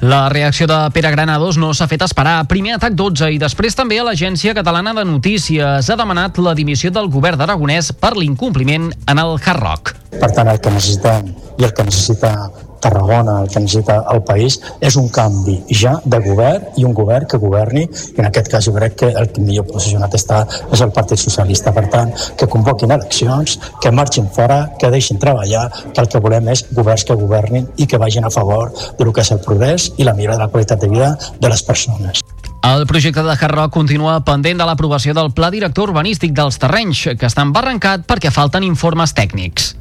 la 0.00 0.30
reacció 0.30 0.66
de 0.66 0.78
Pere 0.94 1.10
Granados 1.12 1.58
no 1.60 1.74
s'ha 1.76 1.84
fet 1.84 2.00
esperar. 2.06 2.38
Primer 2.48 2.78
atac 2.78 2.94
12 2.96 3.28
i 3.34 3.38
després 3.40 3.76
també 3.76 3.98
a 4.00 4.06
l'Agència 4.06 4.54
Catalana 4.56 4.94
de 4.96 5.04
Notícies 5.04 5.90
ha 5.92 5.96
demanat 6.00 6.40
la 6.40 6.54
dimissió 6.56 6.88
del 6.90 7.10
govern 7.12 7.36
d'Aragonès 7.36 7.92
per 7.92 8.14
l'incompliment 8.16 8.88
en 8.88 9.20
el 9.20 9.36
Hard 9.36 9.60
Rock. 9.60 9.94
Per 10.16 10.32
tant, 10.32 10.48
el 10.48 10.60
que 10.64 10.72
necessitem 10.72 11.28
i 11.60 11.68
el 11.68 11.74
que 11.76 11.84
necessita 11.84 12.32
Tarragona, 12.80 13.40
el 13.42 13.50
que 13.52 13.60
necessita 13.62 14.00
el 14.12 14.22
país, 14.26 14.58
és 14.80 14.96
un 14.96 15.08
canvi 15.12 15.58
ja 15.70 15.96
de 16.04 16.20
govern 16.24 16.80
i 16.80 16.86
un 16.88 16.94
govern 16.96 17.28
que 17.30 17.40
governi, 17.42 17.84
i 17.84 18.20
en 18.20 18.30
aquest 18.30 18.50
cas 18.52 18.66
jo 18.66 18.74
crec 18.76 18.96
que 19.02 19.10
el 19.10 19.30
que 19.30 19.44
millor 19.44 19.68
posicionat 19.70 20.16
està 20.18 20.42
és 20.72 20.80
el 20.80 20.92
Partit 20.96 21.20
Socialista. 21.20 21.74
Per 21.76 21.86
tant, 21.92 22.12
que 22.36 22.48
convoquin 22.50 22.92
eleccions, 22.96 23.58
que 23.80 23.92
marxin 23.94 24.28
fora, 24.34 24.62
que 24.80 24.90
deixin 24.90 25.20
treballar, 25.22 25.68
que 25.92 26.00
el 26.02 26.08
que 26.08 26.22
volem 26.22 26.50
és 26.54 26.64
governs 26.74 27.06
que 27.06 27.18
governin 27.20 27.68
i 27.76 27.86
que 27.86 28.00
vagin 28.00 28.26
a 28.26 28.34
favor 28.34 28.72
del 28.98 29.12
que 29.12 29.24
és 29.24 29.32
el 29.34 29.44
progrés 29.44 29.92
i 29.98 30.08
la 30.08 30.14
millora 30.14 30.38
de 30.38 30.44
la 30.46 30.52
qualitat 30.52 30.80
de 30.80 30.88
vida 30.88 31.16
de 31.40 31.48
les 31.48 31.62
persones. 31.62 32.24
El 32.62 32.86
projecte 32.86 33.22
de 33.22 33.32
Hard 33.32 33.54
Rock 33.54 33.72
continua 33.72 34.18
pendent 34.20 34.60
de 34.60 34.66
l'aprovació 34.68 35.14
del 35.16 35.30
Pla 35.32 35.48
Director 35.50 35.88
Urbanístic 35.88 36.34
dels 36.36 36.60
Terrenys, 36.60 37.06
que 37.16 37.28
està 37.30 37.46
embarrancat 37.46 38.04
perquè 38.04 38.28
falten 38.34 38.66
informes 38.68 39.16
tècnics. 39.16 39.72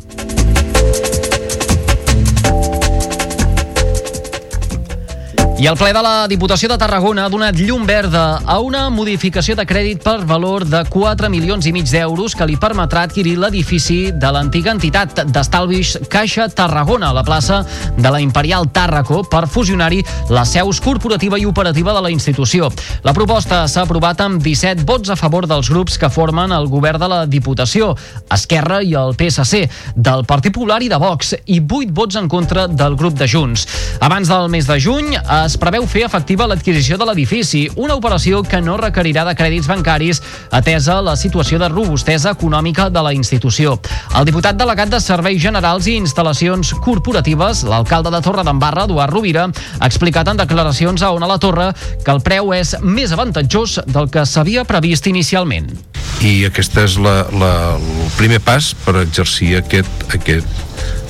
I 5.60 5.68
el 5.68 5.76
ple 5.76 5.90
de 5.92 6.00
la 6.00 6.24
Diputació 6.32 6.70
de 6.72 6.78
Tarragona 6.80 7.26
ha 7.28 7.30
donat 7.30 7.58
llum 7.60 7.82
verda 7.84 8.38
a 8.48 8.54
una 8.64 8.86
modificació 8.96 9.58
de 9.60 9.66
crèdit 9.68 10.00
per 10.00 10.22
valor 10.24 10.64
de 10.64 10.80
4 10.88 11.28
milions 11.28 11.66
i 11.68 11.74
mig 11.76 11.90
d'euros 11.92 12.32
que 12.32 12.46
li 12.48 12.56
permetrà 12.56 13.02
adquirir 13.04 13.34
l'edifici 13.36 14.14
de 14.16 14.30
l'antiga 14.32 14.72
entitat 14.72 15.20
d'estalvis 15.28 15.98
Caixa 16.08 16.46
Tarragona 16.48 17.10
a 17.10 17.18
la 17.18 17.26
plaça 17.28 17.58
de 17.98 18.08
la 18.08 18.22
Imperial 18.24 18.70
Tàrraco 18.72 19.26
per 19.28 19.50
fusionar-hi 19.52 20.00
la 20.32 20.46
seus 20.48 20.80
corporativa 20.80 21.36
i 21.36 21.44
operativa 21.50 21.92
de 21.92 22.06
la 22.08 22.14
institució. 22.14 22.72
La 23.04 23.12
proposta 23.12 23.66
s'ha 23.68 23.84
aprovat 23.84 24.24
amb 24.24 24.40
17 24.40 24.88
vots 24.88 25.12
a 25.12 25.20
favor 25.20 25.44
dels 25.44 25.68
grups 25.68 26.00
que 26.00 26.08
formen 26.08 26.56
el 26.56 26.72
govern 26.72 27.04
de 27.04 27.12
la 27.12 27.20
Diputació, 27.28 27.92
Esquerra 28.32 28.80
i 28.80 28.96
el 28.96 29.12
PSC, 29.12 29.66
del 29.98 30.24
Partit 30.24 30.56
Popular 30.56 30.80
i 30.88 30.88
de 30.88 31.04
Vox, 31.04 31.36
i 31.52 31.60
8 31.60 31.92
vots 31.92 32.16
en 32.16 32.32
contra 32.32 32.70
del 32.72 32.96
grup 32.96 33.20
de 33.20 33.28
Junts. 33.28 33.68
Abans 34.00 34.32
del 34.32 34.48
mes 34.48 34.64
de 34.64 34.80
juny 34.80 35.18
es 35.20 35.49
preveu 35.58 35.86
fer 35.90 36.04
efectiva 36.06 36.48
l'adquisició 36.50 36.98
de 37.00 37.06
l'edifici, 37.08 37.64
una 37.76 37.96
operació 37.96 38.42
que 38.44 38.60
no 38.62 38.78
requerirà 38.78 39.24
de 39.28 39.36
crèdits 39.38 39.70
bancaris 39.70 40.22
atesa 40.52 41.00
la 41.02 41.16
situació 41.16 41.60
de 41.62 41.70
robustesa 41.72 42.34
econòmica 42.36 42.90
de 42.90 43.04
la 43.06 43.14
institució. 43.16 43.78
El 44.20 44.28
diputat 44.30 44.60
delegat 44.60 44.92
de 44.94 45.00
Serveis 45.02 45.42
Generals 45.42 45.88
i 45.88 45.98
Instal·lacions 46.00 46.74
Corporatives, 46.84 47.64
l'alcalde 47.64 48.12
de 48.14 48.22
Torre 48.26 48.44
d'Embarra, 48.44 48.86
Eduard 48.90 49.14
Rovira, 49.14 49.48
ha 49.80 49.88
explicat 49.88 50.28
en 50.28 50.42
declaracions 50.42 51.02
a 51.02 51.14
Ona 51.16 51.30
la 51.30 51.40
Torre 51.40 51.72
que 52.04 52.12
el 52.12 52.22
preu 52.26 52.54
és 52.54 52.76
més 52.84 53.14
avantatjós 53.16 53.80
del 53.88 54.12
que 54.12 54.26
s'havia 54.26 54.68
previst 54.68 55.08
inicialment. 55.08 55.72
I 56.20 56.44
aquest 56.50 56.76
és 56.82 56.98
la, 57.00 57.22
la, 57.32 57.52
el 57.80 58.14
primer 58.18 58.42
pas 58.44 58.74
per 58.84 58.98
exercir 59.00 59.54
aquest, 59.62 60.08
aquest, 60.12 60.64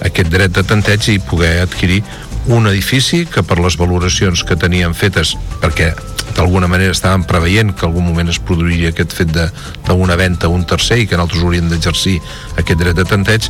aquest 0.06 0.30
dret 0.30 0.54
de 0.54 0.64
tanteig 0.64 1.08
i 1.16 1.18
poder 1.24 1.56
adquirir 1.64 2.04
un 2.48 2.68
edifici 2.68 3.26
que 3.30 3.44
per 3.44 3.60
les 3.60 3.78
valoracions 3.78 4.44
que 4.48 4.58
tenien 4.60 4.96
fetes, 4.98 5.36
perquè 5.62 5.92
d'alguna 6.38 6.70
manera 6.72 6.94
estàvem 6.94 7.26
preveient 7.28 7.74
que 7.76 7.86
algun 7.88 8.06
moment 8.06 8.30
es 8.32 8.40
produiria 8.40 8.94
aquest 8.94 9.16
fet 9.18 9.34
d'una 9.34 10.18
venda 10.20 10.48
a 10.48 10.54
un 10.54 10.64
tercer 10.68 11.02
i 11.02 11.08
que 11.08 11.18
nosaltres 11.18 11.44
hauríem 11.44 11.70
d'exercir 11.72 12.20
aquest 12.62 12.80
dret 12.80 12.98
de 12.98 13.06
tanteig 13.08 13.50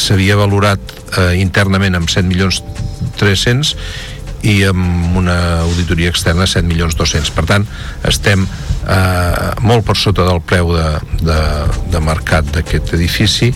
s'havia 0.00 0.38
valorat 0.40 0.80
eh, 1.18 1.34
internament 1.40 1.98
amb 1.98 2.10
7 2.10 2.26
milions 2.28 2.62
300 3.20 3.74
i 4.44 4.58
amb 4.68 5.16
una 5.16 5.36
auditoria 5.64 6.10
externa 6.12 6.46
7 6.48 6.66
milions 6.68 6.96
200 6.98 7.30
per 7.36 7.46
tant 7.48 7.68
estem 8.08 8.44
eh, 8.44 9.52
molt 9.64 9.86
per 9.86 9.96
sota 9.96 10.26
del 10.28 10.42
preu 10.44 10.74
de, 10.74 10.88
de, 11.22 11.40
de 11.92 12.02
mercat 12.04 12.50
d'aquest 12.56 12.96
edifici 12.98 13.52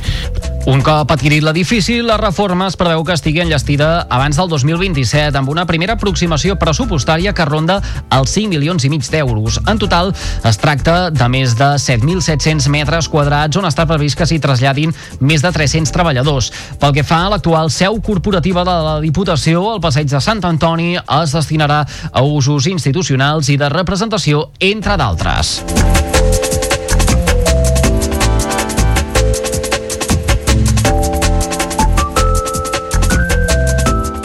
un 0.69 0.83
cop 0.85 1.09
adquirit 1.15 1.41
l'edifici, 1.41 2.03
la 2.05 2.19
reforma 2.21 2.67
es 2.69 2.75
preveu 2.77 3.01
que 3.07 3.15
estigui 3.17 3.41
enllestida 3.41 4.03
abans 4.13 4.37
del 4.37 4.51
2027, 4.53 5.39
amb 5.41 5.49
una 5.49 5.65
primera 5.65 5.95
aproximació 5.97 6.59
pressupostària 6.61 7.33
que 7.33 7.47
ronda 7.49 7.79
els 8.13 8.35
5 8.37 8.53
milions 8.53 8.85
i 8.85 8.91
mig 8.93 9.09
d'euros. 9.09 9.57
En 9.65 9.81
total, 9.81 10.13
es 10.45 10.61
tracta 10.61 11.09
de 11.09 11.29
més 11.33 11.57
de 11.57 11.71
7.700 11.81 12.69
metres 12.75 13.09
quadrats 13.09 13.57
on 13.57 13.65
està 13.65 13.89
previst 13.89 14.21
que 14.21 14.29
s'hi 14.29 14.43
traslladin 14.45 14.93
més 15.25 15.41
de 15.41 15.55
300 15.57 15.95
treballadors. 15.95 16.53
Pel 16.77 16.93
que 17.01 17.07
fa 17.07 17.25
a 17.25 17.33
l'actual 17.33 17.73
seu 17.73 17.97
corporativa 18.05 18.67
de 18.69 18.79
la 18.91 18.97
Diputació, 19.01 19.65
el 19.73 19.81
passeig 19.81 20.13
de 20.13 20.21
Sant 20.21 20.45
Antoni 20.45 20.99
es 21.01 21.33
destinarà 21.33 21.85
a 22.13 22.27
usos 22.29 22.69
institucionals 22.69 23.49
i 23.49 23.57
de 23.57 23.73
representació, 23.73 24.51
entre 24.61 25.01
d'altres. 25.01 25.63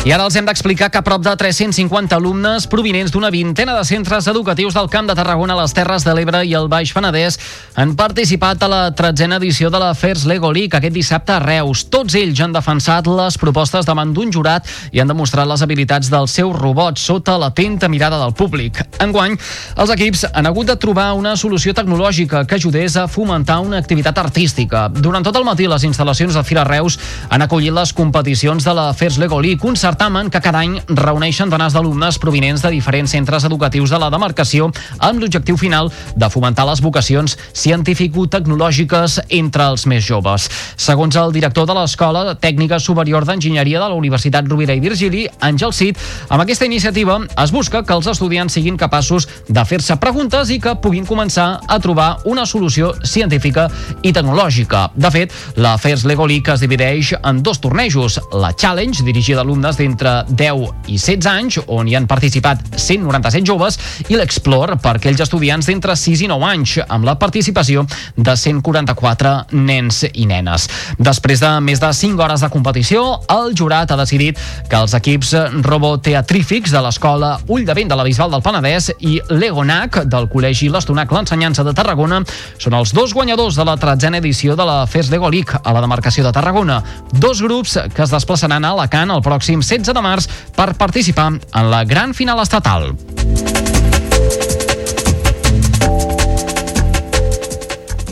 I 0.03 0.11
ara 0.11 0.25
els 0.27 0.35
hem 0.35 0.43
d'explicar 0.43 0.89
que 0.91 0.99
prop 0.99 1.21
de 1.23 1.31
350 1.39 2.17
alumnes 2.17 2.65
provinents 2.67 3.13
d'una 3.13 3.29
vintena 3.31 3.71
de 3.77 3.85
centres 3.87 4.25
educatius 4.27 4.75
del 4.75 4.89
Camp 4.91 5.07
de 5.07 5.13
Tarragona, 5.15 5.55
les 5.55 5.71
Terres 5.71 6.03
de 6.03 6.11
l'Ebre 6.11 6.41
i 6.43 6.51
el 6.59 6.65
Baix 6.67 6.89
Penedès 6.91 7.37
han 7.79 7.93
participat 7.95 8.65
a 8.65 8.67
la 8.67 8.81
tretzena 8.91 9.37
edició 9.39 9.69
de 9.71 9.79
la 9.79 9.93
FERS 9.95 10.25
Lego 10.27 10.51
League 10.51 10.75
aquest 10.75 10.91
dissabte 10.93 11.31
a 11.31 11.37
Reus. 11.39 11.85
Tots 11.87 12.17
ells 12.19 12.41
han 12.43 12.51
defensat 12.51 13.07
les 13.07 13.37
propostes 13.39 13.87
davant 13.87 14.11
d'un 14.11 14.33
jurat 14.35 14.67
i 14.91 14.99
han 14.99 15.07
demostrat 15.07 15.47
les 15.47 15.63
habilitats 15.63 16.11
dels 16.11 16.35
seus 16.35 16.51
robots 16.51 17.07
sota 17.07 17.37
l'atenta 17.39 17.87
mirada 17.87 18.19
del 18.25 18.35
públic. 18.35 18.83
Enguany, 18.99 19.39
els 19.79 19.95
equips 19.95 20.25
han 20.33 20.51
hagut 20.51 20.67
de 20.67 20.75
trobar 20.83 21.13
una 21.15 21.37
solució 21.39 21.71
tecnològica 21.71 22.43
que 22.43 22.59
ajudés 22.59 22.99
a 22.99 23.07
fomentar 23.07 23.61
una 23.63 23.79
activitat 23.79 24.19
artística. 24.19 24.89
Durant 24.91 25.23
tot 25.23 25.39
el 25.39 25.47
matí, 25.47 25.71
les 25.71 25.87
instal·lacions 25.87 26.35
de 26.35 26.43
Fira 26.43 26.67
Reus 26.67 26.99
han 27.29 27.47
acollit 27.47 27.71
les 27.71 27.95
competicions 27.95 28.67
de 28.67 28.75
la 28.75 28.91
FERS 28.91 29.23
Lego 29.23 29.39
League, 29.39 29.63
un 29.63 29.79
certamen 29.93 30.31
que 30.31 30.41
cada 30.41 30.63
any 30.63 30.79
reuneix 30.89 31.37
centenars 31.37 31.75
d'alumnes 31.75 32.17
provinents 32.17 32.63
de 32.63 32.71
diferents 32.73 33.11
centres 33.13 33.43
educatius 33.45 33.91
de 33.93 33.99
la 34.01 34.09
demarcació 34.09 34.71
amb 35.05 35.21
l'objectiu 35.21 35.53
final 35.59 35.91
de 36.17 36.29
fomentar 36.33 36.65
les 36.65 36.81
vocacions 36.81 37.35
científico-tecnològiques 37.53 39.19
entre 39.37 39.67
els 39.69 39.85
més 39.85 40.01
joves. 40.01 40.47
Segons 40.81 41.13
el 41.21 41.33
director 41.35 41.67
de 41.69 41.75
l'Escola 41.77 42.33
Tècnica 42.41 42.79
Superior 42.81 43.27
d'Enginyeria 43.29 43.83
de 43.83 43.91
la 43.91 43.99
Universitat 43.99 44.49
Rovira 44.49 44.73
i 44.73 44.81
Virgili, 44.81 45.27
Àngel 45.45 45.75
Cid, 45.77 46.01
amb 46.33 46.41
aquesta 46.41 46.65
iniciativa 46.65 47.19
es 47.43 47.53
busca 47.53 47.83
que 47.85 47.93
els 47.93 48.09
estudiants 48.09 48.57
siguin 48.57 48.79
capaços 48.81 49.29
de 49.45 49.65
fer-se 49.69 49.99
preguntes 50.01 50.49
i 50.49 50.57
que 50.63 50.73
puguin 50.81 51.05
començar 51.05 51.59
a 51.67 51.79
trobar 51.83 52.23
una 52.25 52.47
solució 52.49 52.95
científica 53.05 53.67
i 54.01 54.09
tecnològica. 54.09 54.87
De 54.97 55.13
fet, 55.13 55.37
la 55.53 55.77
FERS 55.77 56.07
Lego 56.09 56.25
League 56.25 56.49
es 56.49 56.65
divideix 56.65 57.13
en 57.21 57.45
dos 57.45 57.61
tornejos, 57.61 58.17
la 58.33 58.55
Challenge, 58.57 59.05
dirigida 59.05 59.43
a 59.43 59.45
alumnes 59.45 59.77
d'entre 59.83 60.23
10 60.29 60.87
i 60.87 60.97
16 60.97 61.29
anys, 61.29 61.59
on 61.67 61.89
hi 61.89 61.97
han 61.97 62.07
participat 62.07 62.63
197 62.79 63.43
joves, 63.47 63.77
i 64.07 64.17
l'Explore 64.17 64.77
per 64.81 64.95
aquells 64.97 65.21
estudiants 65.25 65.67
d'entre 65.67 65.95
6 65.99 66.23
i 66.25 66.29
9 66.31 66.47
anys, 66.47 66.77
amb 66.87 67.07
la 67.07 67.17
participació 67.19 67.85
de 68.15 68.35
144 68.39 69.33
nens 69.59 70.03
i 70.13 70.27
nenes. 70.29 70.69
Després 70.97 71.43
de 71.43 71.51
més 71.65 71.81
de 71.83 71.91
5 71.93 72.23
hores 72.23 72.43
de 72.43 72.51
competició, 72.53 73.03
el 73.33 73.53
jurat 73.57 73.91
ha 73.91 73.99
decidit 73.99 74.39
que 74.69 74.79
els 74.79 74.95
equips 74.97 75.33
roboteatrífics 75.65 76.73
de 76.73 76.83
l'escola 76.85 77.35
Ull 77.47 77.65
de 77.67 77.75
Vent 77.75 77.91
de 77.91 77.97
la 77.99 78.05
Bisbal 78.07 78.31
del 78.33 78.43
Penedès 78.45 78.91
i 79.03 79.17
l'Egonac 79.33 80.03
del 80.09 80.29
Col·legi 80.31 80.69
L'Estonac 80.71 81.11
l'Ensenyança 81.13 81.65
de 81.67 81.75
Tarragona 81.75 82.21
són 82.61 82.77
els 82.77 82.93
dos 82.95 83.13
guanyadors 83.15 83.57
de 83.59 83.67
la 83.67 83.75
tretzena 83.79 84.21
edició 84.21 84.55
de 84.59 84.67
la 84.67 84.83
FES 84.87 85.11
Lego 85.11 85.29
League 85.33 85.59
a 85.59 85.75
la 85.75 85.83
demarcació 85.83 86.23
de 86.25 86.31
Tarragona. 86.35 86.81
Dos 87.11 87.41
grups 87.43 87.77
que 87.93 88.05
es 88.05 88.13
desplaçaran 88.13 88.65
a 88.65 88.73
Alacant 88.73 89.11
el 89.13 89.23
pròxim 89.25 89.61
16 89.73 89.95
de 89.97 90.03
març 90.05 90.29
per 90.55 90.73
participar 90.77 91.31
en 91.33 91.71
la 91.73 91.83
gran 91.83 92.13
final 92.13 92.41
estatal. 92.43 92.93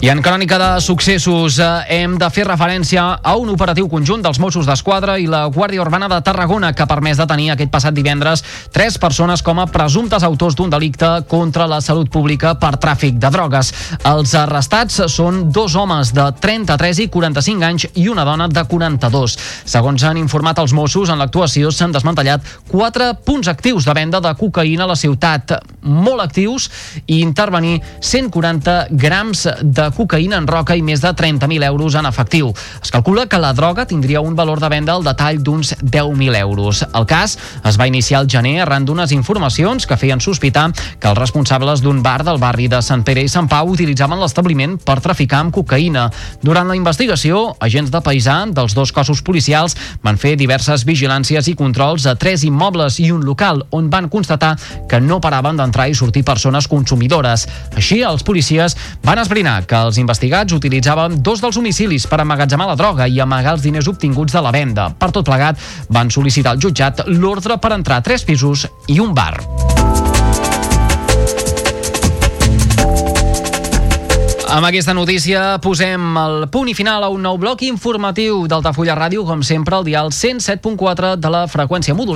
I 0.02 0.10
en 0.10 0.18
crònica 0.26 0.58
de 0.58 0.82
successos 0.82 1.60
eh, 1.62 1.66
hem 1.94 2.16
de 2.18 2.26
fer 2.34 2.48
referència 2.48 3.04
a 3.22 3.36
un 3.38 3.52
operatiu 3.54 3.86
conjunt 3.86 4.24
dels 4.26 4.40
Mossos 4.42 4.66
d'Esquadra 4.66 5.20
i 5.22 5.28
la 5.30 5.44
Guàrdia 5.54 5.84
Urbana 5.84 6.08
de 6.10 6.18
Tarragona 6.26 6.72
que 6.74 6.82
ha 6.82 6.90
permès 6.90 7.20
detenir 7.22 7.52
aquest 7.54 7.70
passat 7.70 7.94
divendres 7.94 8.42
tres 8.74 8.98
persones 8.98 9.44
com 9.46 9.62
a 9.62 9.68
presumptes 9.70 10.26
autors 10.26 10.58
d'un 10.58 10.74
delicte 10.74 11.10
contra 11.30 11.68
la 11.70 11.78
salut 11.86 12.10
pública 12.10 12.56
per 12.58 12.80
tràfic 12.82 13.20
de 13.22 13.30
drogues. 13.30 13.70
Els 14.10 14.34
arrestats 14.42 15.04
són 15.06 15.52
dos 15.54 15.78
homes 15.78 16.16
de 16.18 16.26
33 16.48 17.04
i 17.06 17.08
45 17.14 17.70
anys 17.70 17.88
i 17.94 18.08
una 18.10 18.26
dona 18.26 18.50
de 18.50 18.66
42. 18.74 19.38
Segons 19.70 20.08
han 20.10 20.18
informat 20.18 20.64
els 20.66 20.74
Mossos, 20.74 21.14
en 21.14 21.22
l'actuació 21.22 21.70
s'han 21.70 21.94
desmantellat 21.94 22.50
quatre 22.72 23.12
punts 23.22 23.54
actius 23.54 23.86
de 23.86 23.94
venda 24.02 24.18
de 24.18 24.34
cocaïna 24.34 24.90
a 24.90 24.92
la 24.96 24.98
ciutat, 24.98 25.60
molt 25.86 26.26
actius, 26.26 26.72
i 27.06 27.22
intervenir 27.22 27.78
140 28.02 28.98
grams 28.98 29.46
de 29.62 29.91
cocaïna 29.96 30.40
en 30.42 30.48
roca 30.48 30.76
i 30.76 30.82
més 30.82 31.02
de 31.04 31.12
30.000 31.14 31.66
euros 31.68 31.96
en 31.96 32.08
efectiu. 32.10 32.52
Es 32.82 32.92
calcula 32.92 33.28
que 33.28 33.40
la 33.42 33.54
droga 33.54 33.86
tindria 33.86 34.22
un 34.22 34.36
valor 34.36 34.60
de 34.60 34.70
venda 34.70 34.94
al 34.94 35.04
detall 35.04 35.42
d'uns 35.44 35.76
10.000 35.82 36.38
euros. 36.40 36.84
El 36.94 37.06
cas 37.06 37.38
es 37.68 37.80
va 37.80 37.88
iniciar 37.88 38.22
al 38.22 38.30
gener 38.30 38.62
arran 38.62 38.86
d'unes 38.86 39.12
informacions 39.12 39.88
que 39.88 39.98
feien 39.98 40.22
sospitar 40.22 40.70
que 41.00 41.10
els 41.10 41.18
responsables 41.18 41.82
d'un 41.82 42.02
bar 42.04 42.24
del 42.24 42.40
barri 42.42 42.68
de 42.72 42.82
Sant 42.82 43.04
Pere 43.08 43.24
i 43.26 43.32
Sant 43.32 43.50
Pau 43.52 43.72
utilitzaven 43.74 44.22
l'establiment 44.22 44.78
per 44.78 45.00
traficar 45.02 45.42
amb 45.46 45.56
cocaïna. 45.56 46.10
Durant 46.42 46.70
la 46.70 46.78
investigació, 46.78 47.56
agents 47.60 47.92
de 47.92 48.02
paisà 48.04 48.38
dels 48.52 48.76
dos 48.78 48.92
cossos 48.96 49.22
policials 49.26 49.76
van 50.04 50.20
fer 50.22 50.36
diverses 50.40 50.86
vigilàncies 50.88 51.50
i 51.52 51.56
controls 51.58 52.08
a 52.08 52.16
tres 52.16 52.46
immobles 52.48 53.00
i 53.02 53.12
un 53.12 53.26
local 53.26 53.66
on 53.72 53.90
van 53.92 54.10
constatar 54.10 54.56
que 54.90 55.02
no 55.02 55.20
paraven 55.22 55.60
d'entrar 55.60 55.90
i 55.90 55.98
sortir 55.98 56.24
persones 56.28 56.68
consumidores. 56.72 57.48
Així, 57.76 58.02
els 58.06 58.24
policies 58.24 58.78
van 59.04 59.22
esbrinar 59.22 59.66
que 59.68 59.81
els 59.84 60.00
investigats 60.02 60.54
utilitzaven 60.56 61.20
dos 61.24 61.42
dels 61.44 61.58
domicilis 61.58 62.08
per 62.08 62.22
emmagatzemar 62.24 62.70
la 62.70 62.78
droga 62.80 63.08
i 63.08 63.20
amagar 63.20 63.58
els 63.58 63.66
diners 63.66 63.90
obtinguts 63.92 64.34
de 64.34 64.44
la 64.44 64.54
venda. 64.56 64.90
Per 64.98 65.12
tot 65.12 65.28
plegat, 65.28 65.60
van 65.90 66.14
sol·licitar 66.14 66.56
al 66.56 66.62
jutjat 66.62 67.06
l'ordre 67.10 67.58
per 67.62 67.76
entrar 67.78 68.02
a 68.02 68.06
tres 68.06 68.26
pisos 68.28 68.68
i 68.88 69.00
un 69.02 69.16
bar. 69.18 69.40
Amb 74.52 74.68
aquesta 74.68 74.92
notícia 74.92 75.62
posem 75.64 76.18
el 76.20 76.42
punt 76.52 76.68
i 76.68 76.74
final 76.76 77.06
a 77.06 77.10
un 77.14 77.22
nou 77.24 77.38
bloc 77.40 77.62
informatiu 77.64 78.42
d'Altafulla 78.52 78.98
Ràdio, 79.00 79.24
com 79.24 79.40
sempre, 79.48 79.78
al 79.78 79.86
dial 79.88 80.12
107.4 80.12 81.14
de 81.16 81.30
la 81.32 81.46
freqüència 81.48 81.96
modular 81.96 82.10